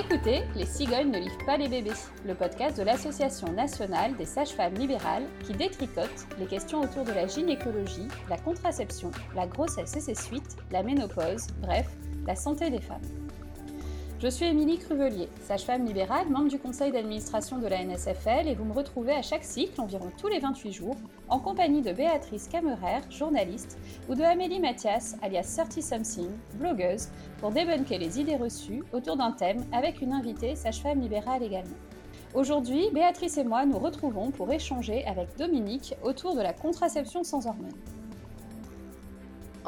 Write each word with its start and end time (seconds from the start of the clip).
écoutez 0.00 0.42
Les 0.56 0.64
cigognes 0.64 1.10
ne 1.10 1.18
livrent 1.18 1.44
pas 1.44 1.58
les 1.58 1.68
bébés, 1.68 1.92
le 2.26 2.34
podcast 2.34 2.78
de 2.78 2.82
l'Association 2.82 3.52
nationale 3.52 4.16
des 4.16 4.24
sages-femmes 4.24 4.74
libérales 4.74 5.24
qui 5.44 5.52
détricote 5.52 6.26
les 6.38 6.46
questions 6.46 6.80
autour 6.80 7.04
de 7.04 7.12
la 7.12 7.26
gynécologie, 7.26 8.08
la 8.30 8.38
contraception, 8.38 9.10
la 9.34 9.46
grossesse 9.46 9.94
et 9.96 10.00
ses 10.00 10.14
suites, 10.14 10.56
la 10.70 10.82
ménopause, 10.82 11.48
bref, 11.60 11.86
la 12.26 12.34
santé 12.34 12.70
des 12.70 12.80
femmes. 12.80 13.19
Je 14.22 14.28
suis 14.28 14.44
Émilie 14.44 14.76
Cruvelier, 14.76 15.30
sage-femme 15.40 15.86
libérale, 15.86 16.28
membre 16.28 16.50
du 16.50 16.58
conseil 16.58 16.92
d'administration 16.92 17.56
de 17.56 17.66
la 17.66 17.82
NSFL 17.82 18.48
et 18.48 18.54
vous 18.54 18.66
me 18.66 18.74
retrouvez 18.74 19.14
à 19.14 19.22
chaque 19.22 19.44
cycle, 19.44 19.80
environ 19.80 20.10
tous 20.20 20.28
les 20.28 20.40
28 20.40 20.72
jours, 20.72 20.96
en 21.30 21.38
compagnie 21.38 21.80
de 21.80 21.90
Béatrice 21.92 22.46
Camerer, 22.46 23.00
journaliste, 23.08 23.78
ou 24.10 24.14
de 24.14 24.22
Amélie 24.22 24.60
Mathias, 24.60 25.16
alias 25.22 25.54
30 25.56 25.82
Something, 25.82 26.28
blogueuse, 26.56 27.08
pour 27.38 27.50
débunker 27.50 27.98
les 27.98 28.20
idées 28.20 28.36
reçues 28.36 28.82
autour 28.92 29.16
d'un 29.16 29.32
thème 29.32 29.64
avec 29.72 30.02
une 30.02 30.12
invitée 30.12 30.54
sage-femme 30.54 31.00
libérale 31.00 31.42
également. 31.42 31.78
Aujourd'hui, 32.34 32.90
Béatrice 32.92 33.38
et 33.38 33.44
moi 33.44 33.64
nous 33.64 33.78
retrouvons 33.78 34.32
pour 34.32 34.52
échanger 34.52 35.02
avec 35.06 35.34
Dominique 35.38 35.94
autour 36.02 36.36
de 36.36 36.42
la 36.42 36.52
contraception 36.52 37.24
sans 37.24 37.46
hormones. 37.46 37.72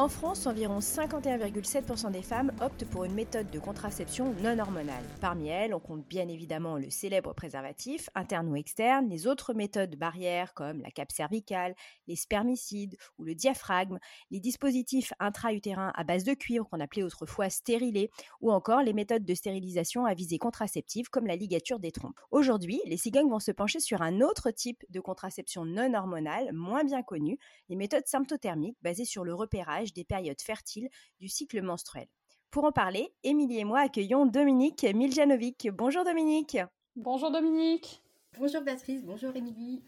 En 0.03 0.09
France, 0.09 0.49
environ 0.49 0.81
51,7% 0.81 2.11
des 2.11 2.23
femmes 2.23 2.51
optent 2.61 2.85
pour 2.87 3.05
une 3.05 3.15
méthode 3.15 3.49
de 3.53 3.61
contraception 3.61 4.35
non 4.43 4.59
hormonale. 4.59 5.05
Parmi 5.21 5.47
elles, 5.47 5.73
on 5.75 5.79
compte 5.79 6.05
bien 6.09 6.27
évidemment 6.27 6.77
le 6.77 6.91
célèbre 6.91 7.33
préservatif, 7.35 8.11
interne 8.17 8.49
ou 8.49 8.57
externe, 8.57 9.09
les 9.09 9.29
autres 9.29 9.55
méthodes 9.55 9.95
barrières 9.95 10.55
comme 10.55 10.81
la 10.81 10.91
cape 10.91 11.13
cervicale, 11.13 11.77
les 12.09 12.17
spermicides 12.17 12.97
ou 13.17 13.23
le 13.23 13.37
diaphragme, 13.37 14.01
les 14.33 14.41
dispositifs 14.41 15.13
intra-utérins 15.21 15.93
à 15.95 16.03
base 16.03 16.25
de 16.25 16.35
cuivre 16.35 16.69
qu'on 16.69 16.81
appelait 16.81 17.05
autrefois 17.05 17.49
stérilés, 17.49 18.11
ou 18.41 18.51
encore 18.51 18.83
les 18.83 18.95
méthodes 18.95 19.25
de 19.25 19.35
stérilisation 19.35 20.05
à 20.05 20.15
visée 20.15 20.39
contraceptive 20.39 21.11
comme 21.11 21.29
la 21.29 21.37
ligature 21.37 21.79
des 21.79 21.93
trompes. 21.93 22.19
Aujourd'hui, 22.33 22.81
les 22.87 22.97
cigognes 22.97 23.31
vont 23.31 23.39
se 23.39 23.53
pencher 23.53 23.79
sur 23.79 24.03
un 24.03 24.21
autre 24.21 24.51
type 24.51 24.85
de 24.91 24.99
contraception 24.99 25.65
non 25.65 25.95
hormonale, 25.95 26.53
moins 26.53 26.83
bien 26.83 27.05
connu, 27.05 27.39
les 27.69 27.77
méthodes 27.77 28.09
symptothermiques 28.09 28.79
basées 28.83 29.05
sur 29.05 29.23
le 29.23 29.33
repérage 29.33 29.92
des 29.95 30.05
périodes 30.05 30.41
fertiles 30.41 30.89
du 31.21 31.29
cycle 31.29 31.63
menstruel. 31.63 32.09
Pour 32.51 32.65
en 32.65 32.73
parler, 32.73 33.15
Émilie 33.23 33.61
et 33.61 33.65
moi 33.65 33.81
accueillons 33.81 34.27
Dominique 34.27 34.85
Miljanovic. 34.85 35.69
Bonjour 35.73 36.05
Dominique. 36.05 36.59
Bonjour 36.97 37.31
Dominique. 37.31 38.03
Bonjour 38.39 38.63
Béatrice, 38.63 39.05
bonjour 39.05 39.35
Émilie. 39.37 39.83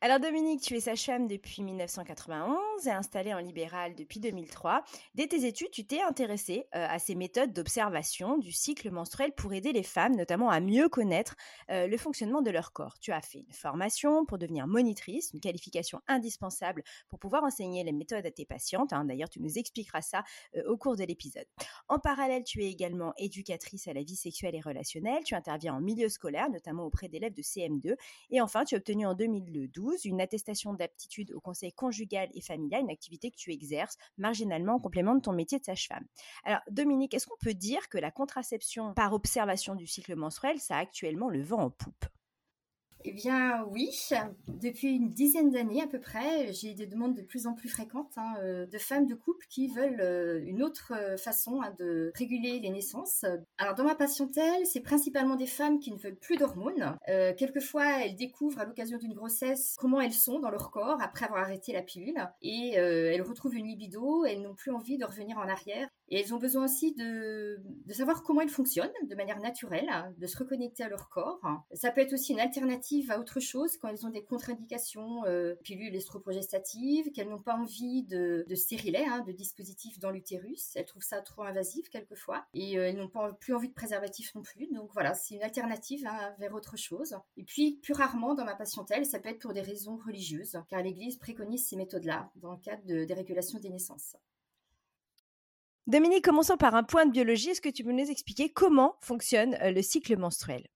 Alors 0.00 0.20
Dominique, 0.20 0.60
tu 0.60 0.76
es 0.76 0.80
sage-femme 0.80 1.26
depuis 1.26 1.60
1991 1.60 2.86
et 2.86 2.90
installée 2.90 3.34
en 3.34 3.40
libéral 3.40 3.96
depuis 3.96 4.20
2003. 4.20 4.84
Dès 5.16 5.26
tes 5.26 5.44
études, 5.44 5.72
tu 5.72 5.84
t'es 5.84 6.00
intéressée 6.00 6.68
euh, 6.76 6.86
à 6.88 7.00
ces 7.00 7.16
méthodes 7.16 7.52
d'observation 7.52 8.38
du 8.38 8.52
cycle 8.52 8.92
menstruel 8.92 9.32
pour 9.32 9.52
aider 9.54 9.72
les 9.72 9.82
femmes, 9.82 10.14
notamment 10.14 10.50
à 10.50 10.60
mieux 10.60 10.88
connaître 10.88 11.34
euh, 11.72 11.88
le 11.88 11.96
fonctionnement 11.96 12.42
de 12.42 12.50
leur 12.52 12.72
corps. 12.72 13.00
Tu 13.00 13.10
as 13.10 13.20
fait 13.20 13.40
une 13.40 13.52
formation 13.52 14.24
pour 14.24 14.38
devenir 14.38 14.68
monitrice, 14.68 15.32
une 15.34 15.40
qualification 15.40 16.00
indispensable 16.06 16.84
pour 17.08 17.18
pouvoir 17.18 17.42
enseigner 17.42 17.82
les 17.82 17.90
méthodes 17.90 18.24
à 18.24 18.30
tes 18.30 18.46
patientes. 18.46 18.92
Hein. 18.92 19.04
D'ailleurs, 19.04 19.30
tu 19.30 19.40
nous 19.40 19.58
expliqueras 19.58 20.02
ça 20.02 20.22
euh, 20.56 20.62
au 20.68 20.76
cours 20.76 20.94
de 20.94 21.02
l'épisode. 21.02 21.46
En 21.88 21.98
parallèle, 21.98 22.44
tu 22.44 22.62
es 22.62 22.70
également 22.70 23.14
éducatrice 23.16 23.88
à 23.88 23.94
la 23.94 24.04
vie 24.04 24.14
sexuelle 24.14 24.54
et 24.54 24.60
relationnelle. 24.60 25.24
Tu 25.24 25.34
interviens 25.34 25.74
en 25.74 25.80
milieu 25.80 26.08
scolaire, 26.08 26.48
notamment 26.50 26.84
auprès 26.84 27.08
d'élèves 27.08 27.34
de 27.34 27.42
CM2. 27.42 27.96
Et 28.30 28.40
enfin, 28.40 28.64
tu 28.64 28.76
as 28.76 28.78
obtenu 28.78 29.04
en 29.04 29.14
2012 29.14 29.87
une 29.96 30.20
attestation 30.20 30.74
d'aptitude 30.74 31.32
au 31.32 31.40
conseil 31.40 31.72
conjugal 31.72 32.28
et 32.34 32.40
familial, 32.40 32.82
une 32.82 32.90
activité 32.90 33.30
que 33.30 33.36
tu 33.36 33.52
exerces 33.52 33.96
marginalement 34.16 34.74
en 34.74 34.80
complément 34.80 35.14
de 35.14 35.20
ton 35.20 35.32
métier 35.32 35.58
de 35.58 35.64
sage-femme. 35.64 36.04
Alors, 36.44 36.60
Dominique, 36.70 37.14
est-ce 37.14 37.26
qu'on 37.26 37.36
peut 37.40 37.54
dire 37.54 37.88
que 37.88 37.98
la 37.98 38.10
contraception 38.10 38.94
par 38.94 39.12
observation 39.12 39.74
du 39.74 39.86
cycle 39.86 40.16
menstruel, 40.16 40.58
ça 40.58 40.76
a 40.76 40.80
actuellement 40.80 41.28
le 41.28 41.42
vent 41.42 41.60
en 41.60 41.70
poupe? 41.70 42.04
Eh 43.08 43.12
bien 43.12 43.64
oui, 43.70 43.90
depuis 44.46 44.94
une 44.96 45.08
dizaine 45.08 45.50
d'années 45.50 45.80
à 45.80 45.86
peu 45.86 45.98
près, 45.98 46.52
j'ai 46.52 46.74
des 46.74 46.86
demandes 46.86 47.14
de 47.14 47.22
plus 47.22 47.46
en 47.46 47.54
plus 47.54 47.70
fréquentes 47.70 48.12
hein, 48.18 48.34
euh, 48.42 48.66
de 48.66 48.76
femmes 48.76 49.06
de 49.06 49.14
couple 49.14 49.46
qui 49.48 49.68
veulent 49.68 50.02
euh, 50.02 50.42
une 50.44 50.62
autre 50.62 50.92
euh, 50.94 51.16
façon 51.16 51.62
hein, 51.62 51.72
de 51.78 52.12
réguler 52.14 52.60
les 52.60 52.68
naissances. 52.68 53.24
Alors 53.56 53.74
dans 53.74 53.84
ma 53.84 53.94
patientèle, 53.94 54.66
c'est 54.66 54.80
principalement 54.80 55.36
des 55.36 55.46
femmes 55.46 55.78
qui 55.78 55.90
ne 55.90 55.96
veulent 55.96 56.18
plus 56.18 56.36
d'hormones. 56.36 56.98
quelquefois, 57.38 58.04
elles 58.04 58.16
découvrent 58.16 58.60
à 58.60 58.66
l'occasion 58.66 58.98
d'une 58.98 59.14
grossesse 59.14 59.76
comment 59.78 60.02
elles 60.02 60.12
sont 60.12 60.38
dans 60.38 60.50
leur 60.50 60.70
corps 60.70 61.00
après 61.00 61.24
avoir 61.24 61.44
arrêté 61.44 61.72
la 61.72 61.82
pilule 61.82 62.18
et 62.42 62.74
elles 62.74 63.22
retrouvent 63.22 63.54
une 63.54 63.66
libido, 63.66 64.26
elles 64.26 64.42
n'ont 64.42 64.54
plus 64.54 64.70
envie 64.70 64.98
de 64.98 65.06
revenir 65.06 65.38
en 65.38 65.48
arrière 65.48 65.88
et 66.10 66.20
elles 66.20 66.34
ont 66.34 66.38
besoin 66.38 66.64
aussi 66.64 66.94
de, 66.94 67.60
savoir 67.90 68.22
comment 68.22 68.40
elles 68.40 68.48
fonctionnent 68.48 68.90
de 69.02 69.14
manière 69.14 69.40
naturelle, 69.40 69.88
hein, 69.90 70.12
de 70.16 70.26
se 70.26 70.38
reconnecter 70.38 70.82
à 70.82 70.88
leur 70.88 71.08
corps. 71.08 71.40
Ça 71.72 71.90
peut 71.90 72.00
être 72.00 72.12
aussi 72.12 72.32
une 72.32 72.40
alternative 72.40 73.10
à 73.10 73.18
autre 73.18 73.40
chose 73.40 73.76
quand 73.76 73.88
elles 73.88 74.06
ont 74.06 74.10
des 74.10 74.24
contre-indications, 74.24 75.24
euh, 75.26 75.54
pilules 75.62 75.94
estroprogestatives, 75.94 77.10
qu'elles 77.12 77.28
n'ont 77.28 77.42
pas 77.42 77.56
envie 77.56 78.04
de, 78.04 78.44
de 78.48 78.54
stérilet, 78.54 79.04
hein, 79.06 79.20
de 79.26 79.32
dispositifs 79.32 79.98
dans 79.98 80.10
l'utérus. 80.10 80.72
Elles 80.76 80.86
trouvent 80.86 81.02
ça 81.02 81.20
trop 81.20 81.42
invasif 81.42 81.88
quelquefois. 81.90 82.46
Et 82.54 82.78
euh, 82.78 82.88
elles 82.88 82.96
n'ont 82.96 83.08
pas 83.08 83.32
plus 83.32 83.54
envie 83.54 83.68
de 83.68 83.74
préservatif 83.74 84.34
non 84.34 84.42
plus. 84.42 84.68
Donc 84.72 84.90
voilà, 84.92 85.14
c'est 85.14 85.34
une 85.34 85.42
alternative 85.42 86.06
hein, 86.06 86.34
vers 86.38 86.54
autre 86.54 86.76
chose. 86.76 87.16
Et 87.36 87.44
puis, 87.44 87.78
plus 87.82 87.94
rarement 87.94 88.34
dans 88.34 88.44
ma 88.44 88.54
patientèle, 88.54 89.04
ça 89.04 89.18
peut 89.18 89.28
être 89.28 89.40
pour 89.40 89.52
des 89.52 89.60
raisons 89.60 89.98
religieuses, 90.06 90.58
car 90.68 90.82
l'Église 90.82 91.16
préconise 91.16 91.66
ces 91.66 91.76
méthodes-là 91.76 92.30
dans 92.36 92.52
le 92.52 92.58
cadre 92.58 92.84
de 92.86 93.04
dérégulation 93.04 93.58
des 93.58 93.70
naissances. 93.70 94.16
Dominique, 95.88 96.22
commençons 96.22 96.58
par 96.58 96.74
un 96.74 96.82
point 96.82 97.06
de 97.06 97.12
biologie. 97.12 97.48
Est-ce 97.48 97.62
que 97.62 97.70
tu 97.70 97.82
peux 97.82 97.92
nous 97.92 98.10
expliquer 98.10 98.50
comment 98.50 98.96
fonctionne 99.00 99.54
euh, 99.62 99.70
le 99.70 99.80
cycle 99.80 100.18
menstruel? 100.18 100.66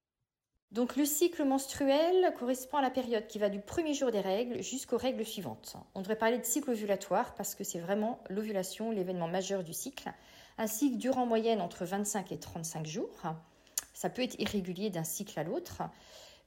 Donc 0.71 0.97
le 0.97 1.05
cycle 1.05 1.45
menstruel 1.45 2.33
correspond 2.39 2.78
à 2.78 2.81
la 2.81 2.89
période 2.89 3.27
qui 3.27 3.39
va 3.39 3.50
du 3.50 3.61
premier 3.61 3.93
jour 3.93 4.11
des 4.11 4.23
règles 4.23 4.62
jusqu'aux 4.62 4.97
règles 4.97 5.27
suivantes. 5.27 5.77
On 5.95 6.00
devrait 6.00 6.17
parler 6.17 6.39
de 6.39 6.47
cycle 6.47 6.71
ovulatoire 6.71 7.34
parce 7.34 7.55
que 7.55 7.62
c'est 7.62 7.78
vraiment 7.78 8.25
l'ovulation, 8.31 8.91
l'événement 8.91 9.28
majeur 9.28 9.62
du 9.62 9.75
cycle. 9.75 10.11
Un 10.56 10.67
cycle 10.67 10.97
dure 10.97 11.19
en 11.19 11.27
moyenne 11.27 11.61
entre 11.61 11.84
25 11.84 12.33
et 12.33 12.39
35 12.39 12.87
jours. 12.87 13.23
Ça 13.93 14.09
peut 14.09 14.23
être 14.23 14.41
irrégulier 14.41 14.89
d'un 14.89 15.05
cycle 15.05 15.39
à 15.39 15.44
l'autre. 15.44 15.83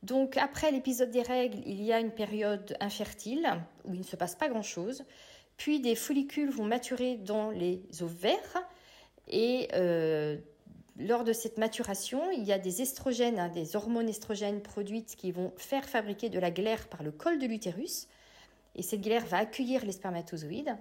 Donc 0.01 0.37
après 0.37 0.71
l'épisode 0.71 1.11
des 1.11 1.21
règles, 1.21 1.59
il 1.67 1.83
y 1.83 1.93
a 1.93 1.99
une 1.99 2.11
période 2.11 2.75
infertile 2.79 3.61
où 3.83 3.93
il 3.93 3.99
ne 3.99 4.05
se 4.05 4.15
passe 4.15 4.33
pas 4.33 4.49
grand-chose. 4.49 5.03
Puis 5.57 5.79
des 5.79 5.95
follicules 5.95 6.49
vont 6.49 6.65
maturer 6.65 7.15
dans 7.15 7.49
les 7.49 7.81
ovaires 8.01 8.67
et 9.27 9.69
euh, 9.73 10.37
lors 10.97 11.23
de 11.23 11.33
cette 11.33 11.57
maturation, 11.57 12.31
il 12.31 12.43
y 12.43 12.53
a 12.53 12.59
des 12.59 12.81
estrogènes, 12.81 13.39
hein, 13.39 13.49
des 13.49 13.75
hormones 13.75 14.07
estrogènes 14.07 14.61
produites 14.61 15.15
qui 15.15 15.31
vont 15.31 15.53
faire 15.57 15.85
fabriquer 15.85 16.29
de 16.29 16.39
la 16.39 16.51
glaire 16.51 16.87
par 16.87 17.03
le 17.03 17.11
col 17.11 17.37
de 17.39 17.45
l'utérus. 17.45 18.07
Et 18.75 18.81
cette 18.81 19.01
glaire 19.01 19.25
va 19.25 19.37
accueillir 19.37 19.85
les 19.85 19.93
spermatozoïdes. 19.93 20.77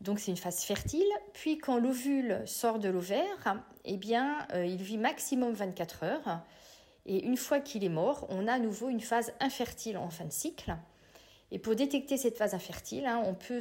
Donc 0.00 0.18
c'est 0.18 0.30
une 0.30 0.36
phase 0.36 0.62
fertile. 0.62 1.08
Puis 1.32 1.58
quand 1.58 1.78
l'ovule 1.78 2.42
sort 2.46 2.78
de 2.78 2.88
l'ovaire, 2.88 3.62
eh 3.84 3.96
bien, 3.96 4.46
euh, 4.54 4.66
il 4.66 4.82
vit 4.82 4.98
maximum 4.98 5.52
24 5.52 6.04
heures. 6.04 6.40
Et 7.06 7.24
une 7.24 7.36
fois 7.36 7.60
qu'il 7.60 7.84
est 7.84 7.88
mort, 7.88 8.26
on 8.28 8.46
a 8.46 8.52
à 8.52 8.58
nouveau 8.58 8.88
une 8.88 9.00
phase 9.00 9.32
infertile 9.40 9.96
en 9.98 10.10
fin 10.10 10.24
de 10.24 10.32
cycle. 10.32 10.76
Et 11.54 11.58
pour 11.58 11.76
détecter 11.76 12.16
cette 12.16 12.38
phase 12.38 12.54
infertile, 12.54 13.04
hein, 13.04 13.22
on 13.26 13.34
peut 13.34 13.60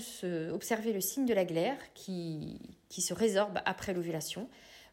observer 0.53 0.93
le 0.93 1.01
signe 1.01 1.25
de 1.25 1.33
la 1.33 1.43
glaire 1.43 1.77
qui, 1.93 2.57
se 2.89 3.13
résorbe 3.13 3.59
après 3.65 3.93
l'ovulation, 3.93 4.47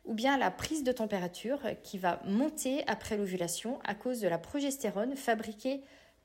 ou 0.05 0.15
bien 0.15 0.37
la 0.37 0.51
prise 0.51 0.83
de 0.83 0.91
température 0.91 1.61
qui 1.85 1.97
va 1.97 2.21
monter 2.25 2.83
après 2.89 3.17
l'ovulation 3.17 3.79
à 3.85 3.95
cause 3.95 4.21
de 4.21 4.27
la 4.27 4.37
progestérone 4.37 5.15
fabriquée 5.15 5.81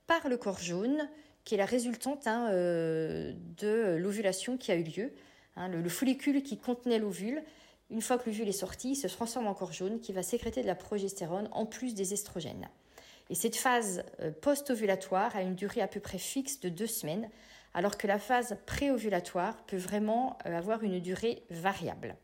par 0.07 0.27
le 0.27 0.35
corps 0.35 0.59
jaune, 0.59 1.07
qui 1.43 1.53
est 1.53 1.59
la 1.59 1.65
résultante 1.65 2.25
hein, 2.25 2.49
euh, 2.51 3.33
de 3.57 3.95
l'ovulation 3.97 4.57
qui 4.57 4.71
a 4.71 4.75
eu 4.75 4.83
lieu. 4.83 5.13
Hein, 5.55 5.67
le, 5.67 5.79
le, 5.79 5.89
follicule 5.89 6.41
qui 6.41 6.57
contenait 6.57 6.97
l'ovule, 6.97 7.43
une 7.91 8.01
fois 8.01 8.17
que 8.17 8.27
l'ovule 8.27 8.47
est 8.47 8.51
sorti, 8.51 8.95
se 8.95 9.07
transforme 9.07 9.45
en 9.45 9.53
corps 9.53 9.73
jaune 9.73 9.99
qui 9.99 10.11
va 10.11 10.23
sécréter 10.23 10.63
de 10.63 10.67
la 10.67 10.75
progestérone 10.75 11.49
en 11.51 11.67
plus 11.67 11.93
des 11.93 12.13
estrogènes. 12.13 12.67
Et 13.33 13.35
cette 13.35 13.55
phase 13.55 14.03
euh, 14.19 14.29
post-ovulatoire 14.29 15.35
a 15.35 15.41
une 15.41 15.55
durée 15.55 15.81
à 15.81 15.87
peu 15.87 15.99
près 15.99 16.19
fixe 16.19 16.59
de 16.59 16.69
deux 16.69 16.85
semaines, 16.85 17.31
alors 17.73 17.97
que 17.97 18.05
la 18.05 18.19
phase 18.19 18.59
pré-ovulatoire 18.67 19.57
peut 19.65 19.75
vraiment 19.75 20.37
euh, 20.45 20.55
avoir 20.55 20.83
une 20.83 20.99
durée 20.99 21.41
variable. 21.49 22.15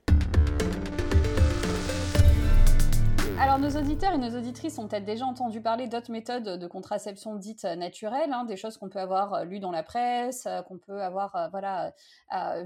Alors, 3.42 3.58
nos 3.58 3.70
auditeurs 3.78 4.12
et 4.12 4.18
nos 4.18 4.38
auditrices 4.38 4.78
ont 4.80 4.90
peut-être 4.90 5.06
déjà 5.06 5.26
entendu 5.26 5.62
parler 5.62 5.88
d'autres 5.88 6.12
méthodes 6.12 6.60
de 6.60 6.68
contraception 6.68 7.38
dites 7.38 7.64
naturelles, 7.64 8.34
hein, 8.34 8.44
des 8.44 8.58
choses 8.58 8.76
qu'on 8.76 8.90
peut 8.90 9.00
avoir 9.00 9.34
euh, 9.34 9.44
lues 9.46 9.62
dans 9.62 9.72
la 9.72 9.82
presse, 9.82 10.46
euh, 10.46 10.62
qu'on 10.62 10.78
peut 10.78 11.02
avoir 11.02 11.34
euh, 11.38 11.48
voilà 11.48 11.94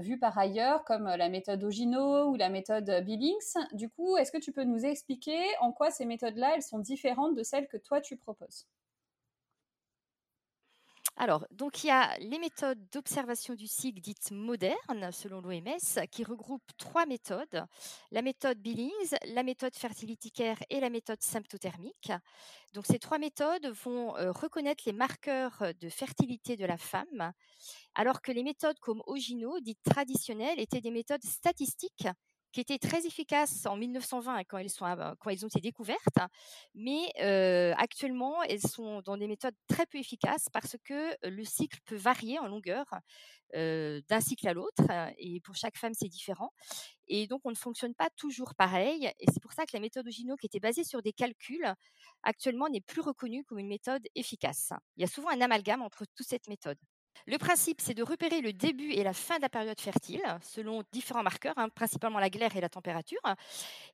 vues 0.00 0.18
par 0.18 0.36
ailleurs, 0.36 0.82
comme 0.82 1.04
la 1.04 1.28
méthode 1.28 1.62
Ogino 1.62 2.28
ou 2.28 2.34
la 2.34 2.48
méthode 2.48 2.90
Billings. 3.04 3.54
Du 3.72 3.88
coup, 3.88 4.16
est-ce 4.16 4.32
que 4.32 4.38
tu 4.38 4.50
peux 4.50 4.64
nous 4.64 4.84
expliquer 4.84 5.38
en 5.60 5.70
quoi 5.70 5.92
ces 5.92 6.06
méthodes-là, 6.06 6.54
elles 6.56 6.62
sont 6.62 6.80
différentes 6.80 7.36
de 7.36 7.44
celles 7.44 7.68
que 7.68 7.76
toi 7.76 8.00
tu 8.00 8.16
proposes? 8.16 8.66
Alors, 11.16 11.46
donc 11.52 11.84
il 11.84 11.88
y 11.88 11.90
a 11.90 12.18
les 12.18 12.38
méthodes 12.38 12.88
d'observation 12.90 13.54
du 13.54 13.68
cycle 13.68 14.00
dites 14.00 14.32
modernes, 14.32 15.12
selon 15.12 15.40
l'OMS, 15.40 16.06
qui 16.10 16.24
regroupent 16.24 16.76
trois 16.76 17.06
méthodes 17.06 17.64
la 18.10 18.20
méthode 18.20 18.58
Billings, 18.58 19.14
la 19.32 19.44
méthode 19.44 19.76
fertility 19.76 20.32
care 20.32 20.58
et 20.70 20.80
la 20.80 20.90
méthode 20.90 21.22
symptothermique. 21.22 22.10
Donc, 22.72 22.86
ces 22.86 22.98
trois 22.98 23.18
méthodes 23.18 23.68
vont 23.84 24.16
euh, 24.16 24.32
reconnaître 24.32 24.82
les 24.86 24.92
marqueurs 24.92 25.62
de 25.80 25.88
fertilité 25.88 26.56
de 26.56 26.66
la 26.66 26.78
femme, 26.78 27.32
alors 27.94 28.20
que 28.20 28.32
les 28.32 28.42
méthodes 28.42 28.80
comme 28.80 29.02
Ogino, 29.06 29.60
dites 29.60 29.82
traditionnelles, 29.84 30.58
étaient 30.58 30.80
des 30.80 30.90
méthodes 30.90 31.24
statistiques 31.24 32.08
qui 32.54 32.60
étaient 32.60 32.78
très 32.78 33.04
efficaces 33.04 33.66
en 33.66 33.76
1920 33.76 34.44
quand 34.44 34.58
elles, 34.58 34.70
sont, 34.70 34.86
quand 35.18 35.30
elles 35.30 35.44
ont 35.44 35.48
été 35.48 35.60
découvertes, 35.60 36.20
mais 36.74 37.10
euh, 37.20 37.74
actuellement, 37.76 38.44
elles 38.44 38.60
sont 38.60 39.02
dans 39.02 39.16
des 39.16 39.26
méthodes 39.26 39.56
très 39.66 39.86
peu 39.86 39.98
efficaces 39.98 40.46
parce 40.52 40.76
que 40.84 41.16
le 41.28 41.44
cycle 41.44 41.80
peut 41.84 41.96
varier 41.96 42.38
en 42.38 42.46
longueur 42.46 42.86
d'un 43.52 44.20
cycle 44.20 44.48
à 44.48 44.52
l'autre, 44.52 44.82
et 45.16 45.40
pour 45.40 45.54
chaque 45.54 45.76
femme, 45.76 45.94
c'est 45.94 46.08
différent. 46.08 46.52
Et 47.06 47.28
donc, 47.28 47.42
on 47.44 47.50
ne 47.50 47.56
fonctionne 47.56 47.94
pas 47.94 48.08
toujours 48.16 48.54
pareil, 48.56 49.12
et 49.20 49.26
c'est 49.32 49.40
pour 49.40 49.52
ça 49.52 49.64
que 49.64 49.70
la 49.74 49.80
méthode 49.80 50.08
Ogino, 50.08 50.34
qui 50.36 50.46
était 50.46 50.58
basée 50.58 50.82
sur 50.82 51.02
des 51.02 51.12
calculs, 51.12 51.72
actuellement 52.24 52.68
n'est 52.68 52.80
plus 52.80 53.00
reconnue 53.00 53.44
comme 53.44 53.58
une 53.58 53.68
méthode 53.68 54.02
efficace. 54.16 54.72
Il 54.96 55.02
y 55.02 55.04
a 55.04 55.08
souvent 55.08 55.28
un 55.28 55.40
amalgame 55.40 55.82
entre 55.82 56.04
toutes 56.16 56.26
cette 56.26 56.48
méthode. 56.48 56.78
Le 57.26 57.38
principe, 57.38 57.80
c'est 57.80 57.94
de 57.94 58.02
repérer 58.02 58.40
le 58.40 58.52
début 58.52 58.92
et 58.92 59.02
la 59.02 59.14
fin 59.14 59.36
de 59.36 59.42
la 59.42 59.48
période 59.48 59.80
fertile 59.80 60.22
selon 60.42 60.82
différents 60.92 61.22
marqueurs, 61.22 61.56
hein, 61.56 61.68
principalement 61.68 62.18
la 62.18 62.28
glaire 62.28 62.54
et 62.56 62.60
la 62.60 62.68
température, 62.68 63.20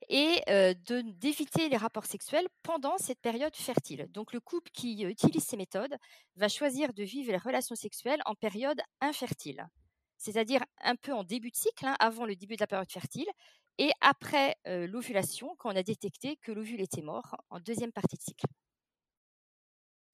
et 0.09 0.41
euh, 0.49 0.73
d'éviter 0.83 1.69
les 1.69 1.77
rapports 1.77 2.05
sexuels 2.05 2.47
pendant 2.63 2.97
cette 2.97 3.19
période 3.21 3.55
fertile. 3.55 4.07
Donc 4.11 4.33
le 4.33 4.39
couple 4.39 4.69
qui 4.71 5.03
utilise 5.03 5.43
ces 5.43 5.57
méthodes 5.57 5.95
va 6.35 6.49
choisir 6.49 6.93
de 6.93 7.03
vivre 7.03 7.31
les 7.31 7.37
relations 7.37 7.75
sexuelles 7.75 8.21
en 8.25 8.35
période 8.35 8.81
infertile, 8.99 9.67
c'est-à-dire 10.17 10.63
un 10.83 10.95
peu 10.95 11.13
en 11.13 11.23
début 11.23 11.51
de 11.51 11.55
cycle, 11.55 11.85
hein, 11.85 11.95
avant 11.99 12.25
le 12.25 12.35
début 12.35 12.55
de 12.55 12.61
la 12.61 12.67
période 12.67 12.91
fertile, 12.91 13.29
et 13.77 13.91
après 14.01 14.55
euh, 14.67 14.87
l'ovulation, 14.87 15.55
quand 15.57 15.71
on 15.71 15.75
a 15.75 15.83
détecté 15.83 16.35
que 16.37 16.51
l'ovule 16.51 16.81
était 16.81 17.01
mort 17.01 17.37
en 17.49 17.59
deuxième 17.59 17.91
partie 17.91 18.17
de 18.17 18.21
cycle. 18.21 18.45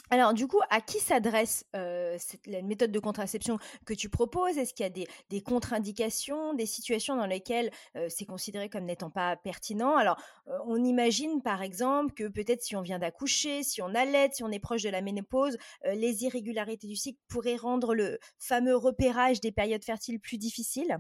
Alors, 0.10 0.34
du 0.34 0.48
coup, 0.48 0.60
à 0.70 0.82
qui 0.82 1.00
s'adresse 1.00 1.66
la 1.74 2.62
méthode 2.64 2.92
de 2.92 3.00
contraception 3.00 3.58
que 3.86 3.94
tu 3.94 4.10
proposes? 4.10 4.58
Est-ce 4.58 4.74
qu'il 4.74 4.86
y 4.86 4.90
a 5.02 5.06
des, 5.30 5.42
contre-indications, 5.42 6.54
des 6.54 6.66
situations 6.66 7.16
dans 7.16 7.26
lesquelles 7.26 7.72
c'est 8.10 8.26
considéré 8.26 8.70
comme 8.70 8.86
n'étant 8.86 9.10
pas 9.10 9.36
pertinent? 9.36 9.96
Alors, 9.98 10.18
on 10.66 10.84
imagine 10.84 11.42
par 11.42 11.62
exemple 11.62 12.14
que 12.14 12.28
peut-être 12.28 12.64
si 12.64 12.76
on 12.76 12.82
vient 12.82 13.00
d'accoucher, 13.00 13.64
si 13.64 13.82
on 13.82 13.94
allait, 13.96 14.30
si 14.32 14.44
on 14.44 14.52
est 14.52 14.60
proche 14.60 14.84
de 14.84 14.90
la 14.90 15.02
ménopause, 15.02 15.58
les 15.86 16.24
irrégularités 16.24 16.88
du 16.88 16.96
cycle 16.96 17.20
pourraient 17.28 17.56
rendre 17.56 17.94
le 17.94 18.20
fameux 18.38 18.76
repérage 18.76 19.42
des 19.42 19.52
périodes 19.52 19.84
fertiles 19.84 20.20
plus 20.20 20.38
difficile 20.38 21.00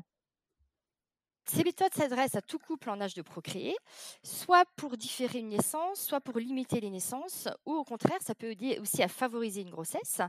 ces 1.49 1.63
méthodes 1.63 1.93
s'adressent 1.93 2.35
à 2.35 2.41
tout 2.41 2.59
couple 2.59 2.89
en 2.89 2.99
âge 3.01 3.13
de 3.13 3.21
procréer, 3.21 3.75
soit 4.23 4.65
pour 4.75 4.97
différer 4.97 5.39
une 5.39 5.49
naissance, 5.49 5.99
soit 6.01 6.21
pour 6.21 6.39
limiter 6.39 6.79
les 6.81 6.89
naissances, 6.89 7.47
ou 7.65 7.73
au 7.73 7.83
contraire, 7.83 8.19
ça 8.21 8.35
peut 8.35 8.51
aider 8.51 8.79
aussi 8.79 9.01
à 9.03 9.07
favoriser 9.07 9.61
une 9.61 9.69
grossesse. 9.69 10.21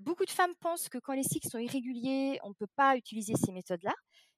Beaucoup 0.00 0.24
de 0.24 0.30
femmes 0.30 0.54
pensent 0.60 0.88
que 0.88 0.98
quand 0.98 1.14
les 1.14 1.22
cycles 1.24 1.48
sont 1.48 1.58
irréguliers, 1.58 2.38
on 2.42 2.50
ne 2.50 2.54
peut 2.54 2.68
pas 2.76 2.96
utiliser 2.96 3.34
ces 3.36 3.52
méthodes-là. 3.52 3.94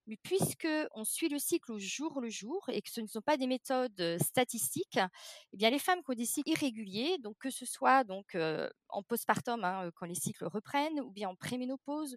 Mais 0.09 0.17
puisque 0.23 0.69
on 0.95 1.03
suit 1.05 1.29
le 1.29 1.39
cycle 1.41 1.73
au 1.73 1.81
jour 1.81 2.21
le 2.21 2.29
jour 2.29 2.65
et 2.69 2.81
que 2.81 2.91
ce 2.91 3.01
ne 3.01 3.09
sont 3.09 3.23
pas 3.23 3.37
des 3.37 3.49
méthodes 3.49 4.19
statistiques, 4.23 5.01
eh 5.53 5.57
bien 5.57 5.69
les 5.71 5.81
femmes 5.81 6.01
qui 6.05 6.13
ont 6.13 6.15
des 6.15 6.25
cycles 6.27 6.51
irréguliers, 6.51 7.19
donc 7.19 7.37
que 7.41 7.51
ce 7.51 7.67
soit 7.67 8.05
donc 8.05 8.37
en 8.89 9.03
postpartum 9.03 9.65
hein, 9.65 9.91
quand 9.97 10.07
les 10.07 10.15
cycles 10.15 10.45
reprennent, 10.45 11.01
ou 11.01 11.11
bien 11.11 11.29
en 11.29 11.35
préménopause, 11.35 12.17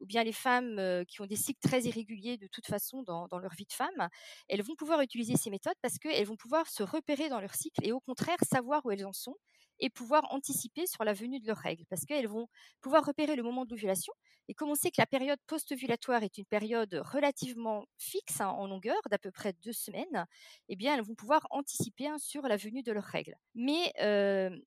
ou 0.00 0.06
bien 0.06 0.24
les 0.24 0.32
femmes 0.32 1.04
qui 1.06 1.20
ont 1.20 1.26
des 1.26 1.36
cycles 1.36 1.60
très 1.60 1.82
irréguliers 1.82 2.36
de 2.36 2.46
toute 2.48 2.66
façon 2.66 3.02
dans, 3.02 3.38
leur 3.38 3.54
vie 3.54 3.66
de 3.66 3.72
femme, 3.72 4.08
elles 4.48 4.62
vont 4.62 4.74
pouvoir 4.74 5.00
utiliser 5.00 5.36
ces 5.36 5.50
méthodes 5.50 5.74
parce 5.82 5.98
qu'elles 5.98 6.26
vont 6.26 6.36
pouvoir 6.36 6.68
se 6.68 6.82
repérer 6.82 7.28
dans 7.28 7.40
leur 7.40 7.54
cycle 7.54 7.84
et 7.86 7.92
au 7.92 8.00
contraire 8.00 8.38
savoir 8.42 8.84
où 8.84 8.90
elles 8.90 9.06
en 9.06 9.12
sont 9.12 9.36
et 9.80 9.90
pouvoir 9.90 10.24
anticiper 10.30 10.86
sur 10.86 11.04
la 11.04 11.12
venue 11.12 11.40
de 11.40 11.46
leurs 11.46 11.56
règles 11.56 11.84
parce 11.88 12.04
qu'elles 12.04 12.28
vont 12.28 12.48
pouvoir 12.80 13.04
repérer 13.04 13.36
le 13.36 13.42
moment 13.42 13.64
de 13.64 13.70
l'ovulation. 13.70 14.12
Et 14.48 14.54
comme 14.54 14.70
on 14.70 14.74
sait 14.74 14.90
que 14.90 15.00
la 15.00 15.06
période 15.06 15.38
post-ovulatoire 15.46 16.24
est 16.24 16.36
une 16.36 16.44
période 16.44 17.00
relativement 17.04 17.84
fixe 17.98 18.40
hein, 18.40 18.48
en 18.48 18.66
longueur, 18.66 19.00
d'à 19.08 19.18
peu 19.18 19.30
près 19.30 19.52
deux 19.62 19.72
semaines, 19.72 20.26
eh 20.68 20.74
bien, 20.74 20.94
elles 20.94 21.04
vont 21.04 21.14
pouvoir 21.14 21.46
anticiper 21.50 22.08
hein, 22.08 22.18
sur 22.18 22.42
la 22.42 22.56
venue 22.56 22.82
de 22.82 22.90
leurs 22.90 23.04
règles. 23.04 23.36
Mais 23.54 23.92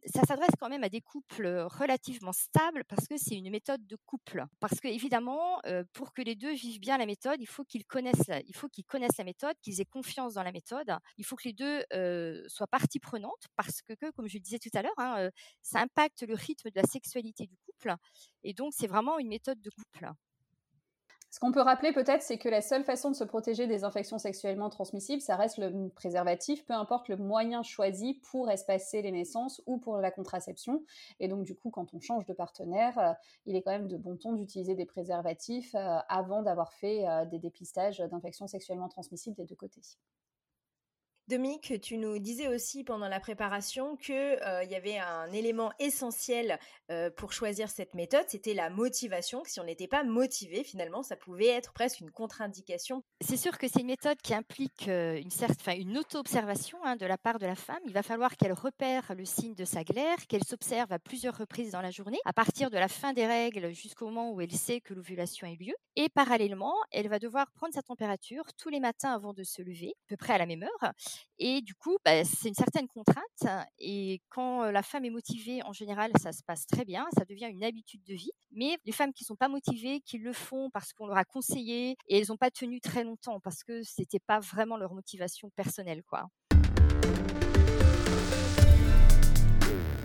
ça 0.06 0.22
s'adresse 0.26 0.56
quand 0.58 0.70
même 0.70 0.86
à 0.86 0.90
des 0.90 1.02
couples 1.02 1.48
relativement 1.70 2.32
stables 2.32 2.86
parce 2.88 3.10
que 3.10 3.18
c'est 3.18 3.36
une 3.36 3.50
méthode 3.50 3.86
de 3.86 3.98
couple. 4.06 4.46
Parce 4.62 4.80
que 4.80 4.88
évidemment, 4.88 5.23
pour 5.94 6.14
que 6.14 6.22
les 6.22 6.36
deux 6.36 6.54
vivent 6.54 6.80
bien 6.80 6.98
la 6.98 7.06
méthode, 7.06 7.40
il 7.40 7.48
faut 7.48 7.64
qu'ils 7.64 7.86
connaissent, 7.86 8.28
la, 8.28 9.24
méthode, 9.24 9.56
qu'ils 9.62 9.81
aient 9.81 9.86
confiance 9.86 10.34
dans 10.36 10.44
la 10.44 10.52
méthode. 10.52 10.96
Il 11.18 11.25
faut 11.25 11.36
que 11.36 11.48
les 11.48 11.54
deux 11.54 11.84
soient 12.48 12.68
partie 12.68 13.00
prenante 13.00 13.48
parce 13.56 13.81
que, 13.81 13.94
comme 14.12 14.28
je 14.28 14.36
le 14.36 14.42
disais 14.42 14.60
tout 14.60 14.70
à 14.74 14.81
l'heure, 14.81 14.94
Hein, 14.98 15.30
ça 15.62 15.80
impacte 15.80 16.24
le 16.24 16.36
rythme 16.36 16.70
de 16.70 16.80
la 16.80 16.88
sexualité 16.88 17.48
du 17.48 17.58
couple. 17.66 17.96
Et 18.44 18.54
donc, 18.54 18.74
c'est 18.75 18.88
vraiment 18.88 19.20
une 19.20 19.28
méthode 19.28 19.62
de 19.62 19.70
couple. 19.70 20.10
Ce 21.34 21.40
qu'on 21.40 21.52
peut 21.52 21.62
rappeler 21.62 21.92
peut-être, 21.94 22.22
c'est 22.22 22.38
que 22.38 22.48
la 22.48 22.62
seule 22.62 22.84
façon 22.84 23.10
de 23.10 23.16
se 23.16 23.24
protéger 23.24 23.66
des 23.66 23.84
infections 23.84 24.20
sexuellement 24.20 24.70
transmissibles, 24.70 25.20
ça 25.20 25.36
reste 25.36 25.58
le 25.58 25.90
préservatif, 25.90 26.64
peu 26.64 26.76
importe 26.76 27.08
le 27.08 27.18
moyen 27.18 27.64
choisi 27.64 28.22
pour 28.30 28.52
espacer 28.52 29.02
les 29.02 29.12
naissances 29.12 29.60
ou 29.66 29.80
pour 29.80 29.98
la 29.98 30.12
contraception. 30.12 30.84
Et 31.20 31.28
donc, 31.28 31.44
du 31.44 31.56
coup, 31.56 31.72
quand 31.72 31.92
on 31.96 32.00
change 32.00 32.28
de 32.28 32.34
partenaire, 32.34 33.16
il 33.48 33.56
est 33.56 33.64
quand 33.64 33.72
même 33.72 33.88
de 33.88 33.98
bon 33.98 34.16
ton 34.16 34.34
d'utiliser 34.34 34.76
des 34.76 34.86
préservatifs 34.86 35.74
avant 35.74 36.44
d'avoir 36.44 36.72
fait 36.72 37.04
des 37.32 37.40
dépistages 37.40 37.98
d'infections 37.98 38.46
sexuellement 38.46 38.88
transmissibles 38.88 39.36
des 39.36 39.46
deux 39.46 39.56
côtés. 39.56 39.82
Dominique, 41.30 41.80
tu 41.81 41.98
nous 41.98 42.20
disais 42.20 42.50
aussi 42.50 42.84
pendant 42.84 43.08
la 43.08 43.22
préparation 43.22 43.96
qu'il 43.96 44.14
euh, 44.14 44.66
y 44.66 44.75
avait 44.75 44.98
un 44.98 45.31
élément 45.31 45.72
essentiel 45.80 46.60
euh, 46.92 47.10
pour 47.12 47.31
choisir 47.31 47.70
cette 47.70 47.94
méthode, 47.94 48.25
c'était 48.28 48.54
la 48.54 48.70
motivation. 48.70 49.42
si 49.46 49.62
on 49.62 49.64
n'était 49.64 49.88
pas 49.88 50.04
motivé, 50.04 50.66
finalement, 50.66 51.02
ça 51.02 51.16
pouvait 51.16 51.48
être 51.48 51.72
presque 51.72 52.02
une 52.02 52.12
contre-indication. 52.12 53.06
C'est 53.22 53.38
sûr 53.38 53.58
que 53.58 53.70
c'est 53.70 53.80
une 53.80 53.88
méthode 53.88 54.22
qui 54.22 54.34
implique 54.34 54.90
euh, 54.90 55.22
une 55.78 55.98
auto-observation 55.98 56.78
hein, 56.84 56.98
de 56.98 57.06
la 57.06 57.18
part 57.18 57.40
de 57.40 57.46
la 57.46 57.56
femme. 57.56 57.80
Il 57.86 57.94
va 57.94 58.04
falloir 58.04 58.36
qu'elle 58.36 58.52
repère 58.52 59.16
le 59.16 59.24
signe 59.24 59.56
de 59.56 59.64
sa 59.64 59.86
glaire, 59.86 60.18
qu'elle 60.28 60.44
s'observe 60.44 60.92
à 60.92 61.00
plusieurs 61.00 61.38
reprises 61.38 61.72
dans 61.72 61.81
la 61.81 61.92
journée, 61.92 62.20
à 62.25 62.34
partir 62.34 62.70
de 62.70 62.78
la 62.78 62.90
fin 62.90 63.14
des 63.14 63.25
règles 63.25 63.72
jusqu'au 63.72 64.08
moment 64.08 64.34
où 64.34 64.42
elle 64.42 64.52
sait 64.52 64.81
que 64.81 64.94
l'ovulation 64.94 65.48
a 65.48 65.52
eu 65.52 65.58
lieu. 65.58 65.75
Et 65.96 66.10
parallèlement, 66.10 66.75
elle 66.92 67.08
va 67.08 67.20
devoir 67.20 67.50
prendre 67.54 67.74
sa 67.74 67.81
température 67.81 68.44
tous 68.58 68.68
les 68.68 68.81
matins 68.81 69.14
avant 69.14 69.31
de 69.31 69.44
se 69.44 69.62
lever, 69.62 69.94
à 70.06 70.10
peu 70.10 70.18
près 70.18 70.34
à 70.34 70.38
la 70.38 70.46
même 70.46 70.64
heure 70.64 70.94
et 71.39 71.62
du 71.62 71.74
coup, 71.75 71.98
bah, 72.05 72.24
c'est 72.24 72.48
une 72.50 72.53
certaine 72.55 72.88
contrainte. 72.88 73.24
Et 73.79 74.22
quand 74.29 74.65
la 74.72 74.84
femme 74.84 75.05
est 75.05 75.10
motivée, 75.10 75.62
en 75.63 75.74
général, 75.74 76.12
ça 76.22 76.32
se 76.32 76.43
passe 76.43 76.65
très 76.67 76.86
bien. 76.86 77.08
Ça 77.17 77.25
devient 77.25 77.48
une 77.51 77.63
habitude 77.63 78.03
de 78.03 78.13
vie. 78.13 78.32
Mais 78.51 78.77
les 78.86 78.91
femmes 78.91 79.13
qui 79.13 79.24
ne 79.24 79.27
sont 79.27 79.36
pas 79.36 79.50
motivées, 79.50 80.01
qui 80.01 80.17
le 80.20 80.34
font 80.34 80.70
parce 80.72 80.93
qu'on 80.93 81.08
leur 81.08 81.17
a 81.17 81.25
conseillé 81.25 81.98
et 82.08 82.17
elles 82.20 82.27
n'ont 82.29 82.38
pas 82.38 82.51
tenu 82.51 82.79
très 82.82 83.03
longtemps 83.03 83.39
parce 83.39 83.63
que 83.63 83.82
c'était 83.84 84.20
pas 84.20 84.39
vraiment 84.39 84.77
leur 84.77 84.93
motivation 84.93 85.50
personnelle, 85.55 86.03
quoi. 86.03 86.27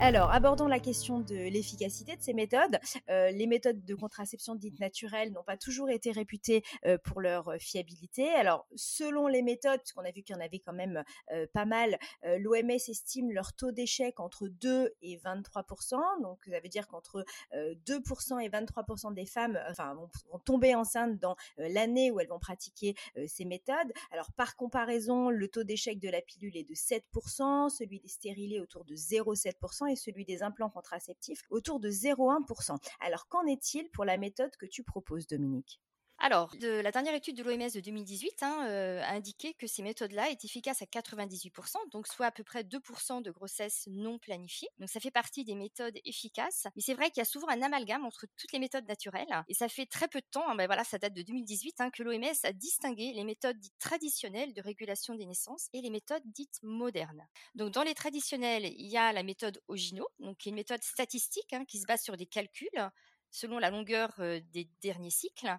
Alors, 0.01 0.31
abordons 0.31 0.69
la 0.69 0.79
question 0.79 1.19
de 1.19 1.35
l'efficacité 1.35 2.15
de 2.15 2.23
ces 2.23 2.33
méthodes. 2.33 2.79
Euh, 3.11 3.33
les 3.33 3.49
méthodes 3.49 3.85
de 3.85 3.95
contraception 3.97 4.55
dites 4.55 4.79
naturelles 4.79 5.33
n'ont 5.33 5.43
pas 5.43 5.57
toujours 5.57 5.91
été 5.91 6.13
réputées 6.13 6.63
euh, 6.87 6.99
pour 7.03 7.21
leur 7.21 7.53
fiabilité. 7.59 8.29
Alors, 8.31 8.65
selon 8.77 9.27
les 9.27 9.43
méthodes, 9.43 9.81
puisqu'on 9.81 10.05
a 10.05 10.13
vu 10.13 10.23
qu'il 10.23 10.37
y 10.37 10.39
en 10.39 10.41
avait 10.41 10.61
quand 10.61 10.73
même 10.73 11.03
euh, 11.33 11.47
pas 11.53 11.65
mal, 11.65 11.99
l'OMS 12.23 12.71
estime 12.71 13.33
leur 13.33 13.53
taux 13.53 13.73
d'échec 13.73 14.21
entre 14.21 14.47
2 14.47 14.95
et 15.03 15.17
23% 15.19 15.97
Donc, 16.23 16.45
ça 16.49 16.61
veut 16.61 16.69
dire 16.69 16.87
qu'entre 16.87 17.25
2% 17.53 18.41
et 18.41 18.49
23% 18.49 19.15
des 19.15 19.27
femmes 19.27 19.59
enfin, 19.69 19.95
vont, 19.95 20.09
vont, 20.31 20.39
tomber 20.39 20.77
enceintes 20.77 21.19
dans 21.19 21.37
l'année 21.57 22.11
où 22.13 22.21
elles 22.21 22.29
vont 22.29 22.39
pratiquer 22.39 22.95
ces 23.27 23.45
méthodes. 23.45 23.93
Alors, 24.13 24.31
par 24.33 24.55
comparaison, 24.55 25.29
le 25.29 25.49
taux 25.49 25.65
d'échec 25.65 25.99
de 25.99 26.09
la 26.09 26.21
pilule 26.21 26.57
est 26.57 26.69
de 26.69 26.75
7% 26.75 27.69
celui 27.69 28.01
des 28.01 28.09
stérilés 28.09 28.61
autour 28.61 28.85
de 28.85 28.95
0,7 28.95 29.59
et 29.89 29.97
celui 29.97 30.25
des 30.25 30.43
implants 30.43 30.71
contraceptifs 30.71 31.43
autour 31.51 31.81
de 31.81 31.91
0,1%. 31.91 32.79
Alors 33.01 33.29
qu'en 33.29 33.47
est-il 33.47 33.91
pour 33.91 34.05
la 34.05 34.19
méthode 34.19 34.57
que 34.57 34.67
tu 34.67 34.85
proposes, 34.85 35.27
Dominique? 35.27 35.81
Alors, 36.21 36.53
la 36.61 36.91
dernière 36.91 37.15
étude 37.15 37.37
de 37.37 37.45
l'OMS 37.45 37.71
de 37.73 37.81
2018 37.81 38.43
hein, 38.43 38.67
euh, 38.69 39.01
a 39.03 39.13
indiqué 39.13 39.55
que 39.55 39.69
ces 39.69 39.83
méthodes-là 39.83 40.31
est 40.31 40.45
efficaces 40.45 40.83
à 40.83 40.85
98%, 40.85 41.77
donc 41.93 42.09
soit 42.09 42.27
à 42.27 42.33
peu 42.33 42.43
près 42.43 42.65
2% 42.65 43.23
de 43.23 43.31
grossesse 43.31 43.85
non 43.87 44.19
planifiée. 44.19 44.69
Donc 44.81 44.89
ça 44.89 44.99
fait 44.99 45.13
partie 45.13 45.45
des 45.45 45.55
méthodes 45.55 45.97
efficaces. 46.05 46.67
Mais 46.75 46.83
c'est 46.83 46.95
vrai 46.95 47.11
qu'il 47.11 47.19
y 47.19 47.23
a 47.23 47.25
souvent 47.25 47.49
un 47.49 47.63
amalgame 47.63 48.05
entre 48.05 48.27
toutes 48.37 48.53
les 48.53 48.59
méthodes 48.59 48.89
naturelles. 48.89 49.45
Et 49.47 49.55
ça 49.55 49.69
fait 49.69 49.87
très 49.87 50.09
peu 50.09 50.21
de 50.21 50.27
temps, 50.29 50.49
hein, 50.49 50.57
ben 50.57 50.67
voilà, 50.67 50.83
ça 50.83 50.99
date 50.99 51.15
de 51.15 51.23
2018, 51.23 51.81
hein, 51.81 51.91
que 51.91 52.03
l'OMS 52.03 52.25
a 52.43 52.53
distingué 52.53 53.13
les 53.13 53.25
méthodes 53.25 53.59
dites 53.59 53.79
traditionnelles 53.79 54.55
de 54.55 54.61
régulation 54.61 55.15
des 55.15 55.27
naissances 55.27 55.69
et 55.73 55.81
les 55.81 55.91
méthodes 55.91 56.25
dites 56.25 56.59
modernes. 56.65 57.29
Donc 57.55 57.71
dans 57.71 57.85
les 57.85 57.95
traditionnelles, 57.95 58.65
il 58.65 58.87
y 58.89 58.97
a 58.97 59.13
la 59.13 59.23
méthode 59.23 59.63
Ogino, 59.69 60.09
donc 60.19 60.39
qui 60.39 60.49
est 60.49 60.51
une 60.51 60.57
méthode 60.57 60.83
statistique 60.83 61.55
qui 61.69 61.79
se 61.79 61.87
base 61.87 62.03
sur 62.03 62.17
des 62.17 62.27
calculs 62.27 62.91
selon 63.31 63.59
la 63.59 63.71
longueur 63.71 64.15
des 64.19 64.69
derniers 64.81 65.11
cycles 65.11 65.59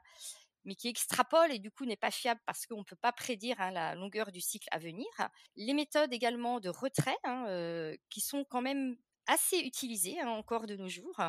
mais 0.65 0.75
qui 0.75 0.87
extrapole 0.87 1.51
et 1.51 1.59
du 1.59 1.71
coup 1.71 1.85
n'est 1.85 1.95
pas 1.95 2.11
fiable 2.11 2.41
parce 2.45 2.65
qu'on 2.65 2.79
ne 2.79 2.83
peut 2.83 2.95
pas 2.95 3.11
prédire 3.11 3.59
hein, 3.59 3.71
la 3.71 3.95
longueur 3.95 4.31
du 4.31 4.41
cycle 4.41 4.67
à 4.71 4.79
venir. 4.79 5.07
Les 5.55 5.73
méthodes 5.73 6.13
également 6.13 6.59
de 6.59 6.69
retrait, 6.69 7.17
hein, 7.23 7.93
qui 8.09 8.21
sont 8.21 8.43
quand 8.43 8.61
même 8.61 8.97
assez 9.27 9.57
utilisées 9.59 10.19
hein, 10.19 10.29
encore 10.29 10.65
de 10.67 10.75
nos 10.75 10.89
jours, 10.89 11.21